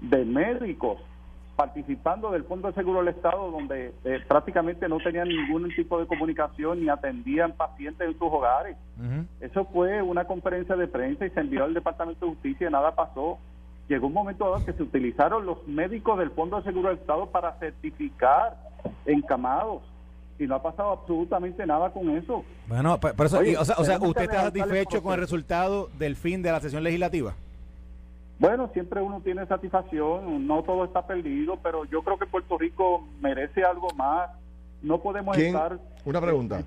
[0.00, 0.98] de médicos
[1.56, 3.92] participando del Fondo de Seguro del Estado, donde
[4.26, 8.78] prácticamente no tenían ningún tipo de comunicación ni atendían pacientes en sus hogares.
[9.40, 12.94] Eso fue una conferencia de prensa y se envió al Departamento de Justicia y nada
[12.94, 13.38] pasó
[13.90, 17.26] llegó un momento dado que se utilizaron los médicos del Fondo de Seguro del Estado
[17.26, 18.56] para certificar
[19.04, 19.82] encamados
[20.38, 22.44] y no ha pasado absolutamente nada con eso.
[22.68, 26.60] Bueno, por eso, o sea, ¿usted está satisfecho con el resultado del fin de la
[26.60, 27.34] sesión legislativa?
[28.38, 33.04] Bueno, siempre uno tiene satisfacción, no todo está perdido, pero yo creo que Puerto Rico
[33.20, 34.30] merece algo más.
[34.82, 35.78] No podemos estar...
[36.04, 36.62] Una pregunta.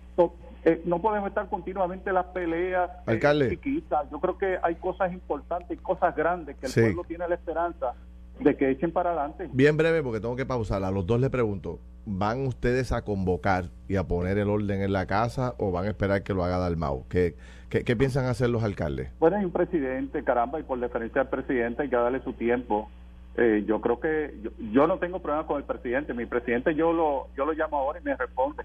[0.66, 3.50] Eh, no podemos estar continuamente en las peleas eh, Alcalde.
[3.50, 4.10] chiquitas.
[4.10, 7.94] Yo creo que hay cosas importantes y cosas grandes que el pueblo tiene la esperanza
[8.40, 9.50] de que echen para adelante.
[9.52, 10.84] Bien breve, porque tengo que pausar.
[10.84, 14.94] A los dos le pregunto, ¿van ustedes a convocar y a poner el orden en
[14.94, 17.06] la casa o van a esperar que lo haga Dalmau?
[17.10, 17.36] ¿Qué,
[17.70, 19.12] qué, piensan hacer los alcaldes?
[19.20, 22.90] Bueno, hay un presidente, caramba, y por deferencia al presidente hay que darle su tiempo.
[23.36, 26.14] Eh, yo creo que yo, yo, no tengo problema con el presidente.
[26.14, 28.64] Mi presidente yo lo yo lo llamo ahora y me responde.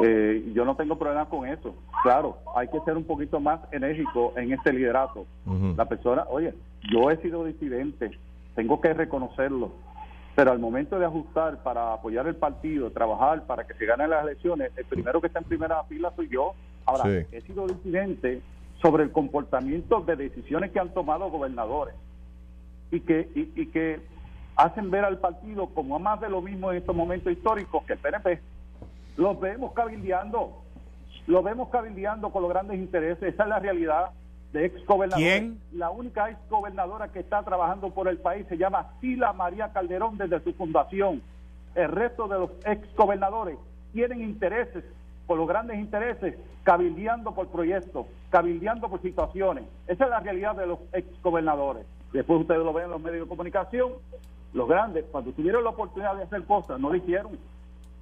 [0.00, 1.74] Eh, yo no tengo problema con eso.
[2.02, 5.26] Claro, hay que ser un poquito más enérgico en este liderato.
[5.76, 6.54] La persona, oye,
[6.90, 8.10] yo he sido disidente,
[8.54, 9.72] tengo que reconocerlo,
[10.34, 14.22] pero al momento de ajustar para apoyar el partido, trabajar para que se ganen las
[14.22, 16.52] elecciones, el primero que está en primera fila soy yo.
[16.84, 18.40] Ahora, he sido disidente
[18.80, 21.94] sobre el comportamiento de decisiones que han tomado gobernadores
[22.90, 24.00] y que, y, que
[24.56, 27.98] hacen ver al partido como más de lo mismo en estos momentos históricos que el
[27.98, 28.40] PNP
[29.18, 30.62] los vemos cabildeando,
[31.26, 34.10] los vemos cabildeando con los grandes intereses, esa es la realidad
[34.52, 34.80] de ex
[35.14, 35.60] ¿Quién?
[35.72, 40.16] La única ex gobernadora que está trabajando por el país se llama Sila María Calderón
[40.16, 41.20] desde su fundación.
[41.74, 43.58] El resto de los ex gobernadores
[43.92, 44.84] tienen intereses,
[45.26, 49.64] por los grandes intereses, cabildeando por proyectos, cabildeando por situaciones.
[49.88, 51.84] Esa es la realidad de los ex gobernadores.
[52.12, 53.94] Después ustedes lo ven en los medios de comunicación,
[54.54, 57.36] los grandes, cuando tuvieron la oportunidad de hacer cosas, no lo hicieron.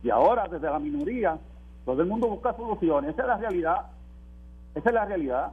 [0.07, 1.37] Y ahora, desde la minoría,
[1.85, 3.11] todo el mundo busca soluciones.
[3.11, 3.87] Esa es la realidad.
[4.73, 5.51] Esa es la realidad.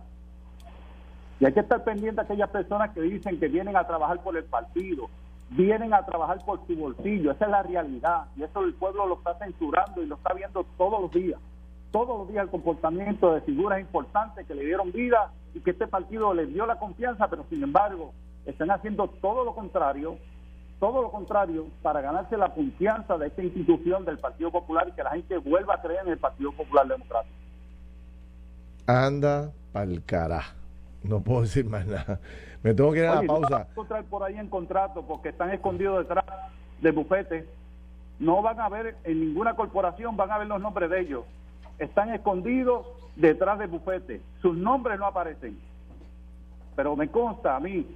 [1.39, 4.37] Y hay que estar pendiente de aquellas personas que dicen que vienen a trabajar por
[4.37, 5.09] el partido,
[5.49, 7.31] vienen a trabajar por su bolsillo.
[7.31, 8.25] Esa es la realidad.
[8.35, 11.39] Y eso el pueblo lo está censurando y lo está viendo todos los días.
[11.89, 15.87] Todos los días el comportamiento de figuras importantes que le dieron vida y que este
[15.87, 18.13] partido les dio la confianza, pero sin embargo
[18.45, 20.19] están haciendo todo lo contrario
[20.83, 25.01] todo lo contrario, para ganarse la confianza de esta institución del Partido Popular y que
[25.01, 27.33] la gente vuelva a creer en el Partido Popular Democrático.
[28.85, 30.41] Anda pa'l cara.
[31.01, 32.19] No puedo decir más nada.
[32.63, 33.59] Me tengo que ir a la pausa.
[33.59, 36.25] No encontrar por ahí en contrato porque están escondidos detrás
[36.81, 37.45] de bufetes.
[38.19, 41.23] No van a ver en ninguna corporación, van a ver los nombres de ellos.
[41.79, 44.21] Están escondidos detrás de bufetes.
[44.41, 45.57] Sus nombres no aparecen.
[46.75, 47.87] Pero me consta a mí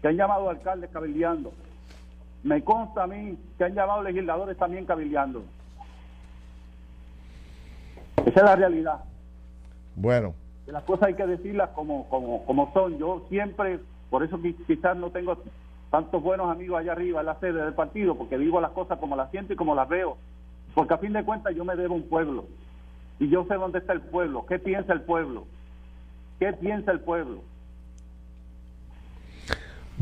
[0.00, 1.52] que han llamado alcaldes cabildeando
[2.42, 5.44] me consta a mí que han llamado legisladores también cabildeando.
[8.26, 9.04] Esa es la realidad.
[9.96, 10.34] Bueno.
[10.66, 12.98] las cosas hay que decirlas como, como, como son.
[12.98, 13.80] Yo siempre,
[14.10, 15.38] por eso quizás no tengo
[15.90, 19.16] tantos buenos amigos allá arriba en la sede del partido, porque digo las cosas como
[19.16, 20.16] las siento y como las veo.
[20.74, 22.46] Porque a fin de cuentas yo me debo un pueblo.
[23.18, 25.46] Y yo sé dónde está el pueblo, qué piensa el pueblo,
[26.38, 27.42] qué piensa el pueblo.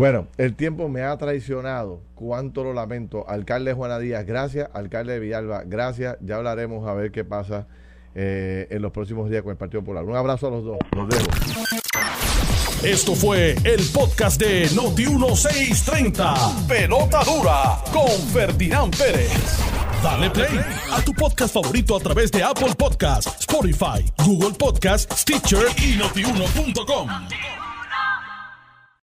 [0.00, 2.00] Bueno, el tiempo me ha traicionado.
[2.14, 3.28] Cuánto lo lamento.
[3.28, 4.70] Alcalde Juana Díaz, gracias.
[4.72, 6.16] Alcalde de Villalba, gracias.
[6.22, 7.66] Ya hablaremos a ver qué pasa
[8.14, 10.02] eh, en los próximos días con el Partido Popular.
[10.06, 10.78] Un abrazo a los dos.
[10.96, 11.28] Nos vemos.
[12.82, 16.66] Esto fue el podcast de Noti1630.
[16.66, 19.30] Pelota dura con Ferdinand Pérez.
[20.02, 20.60] Dale play
[20.92, 27.06] a tu podcast favorito a través de Apple Podcasts, Spotify, Google Podcasts, Stitcher y notiuno.com.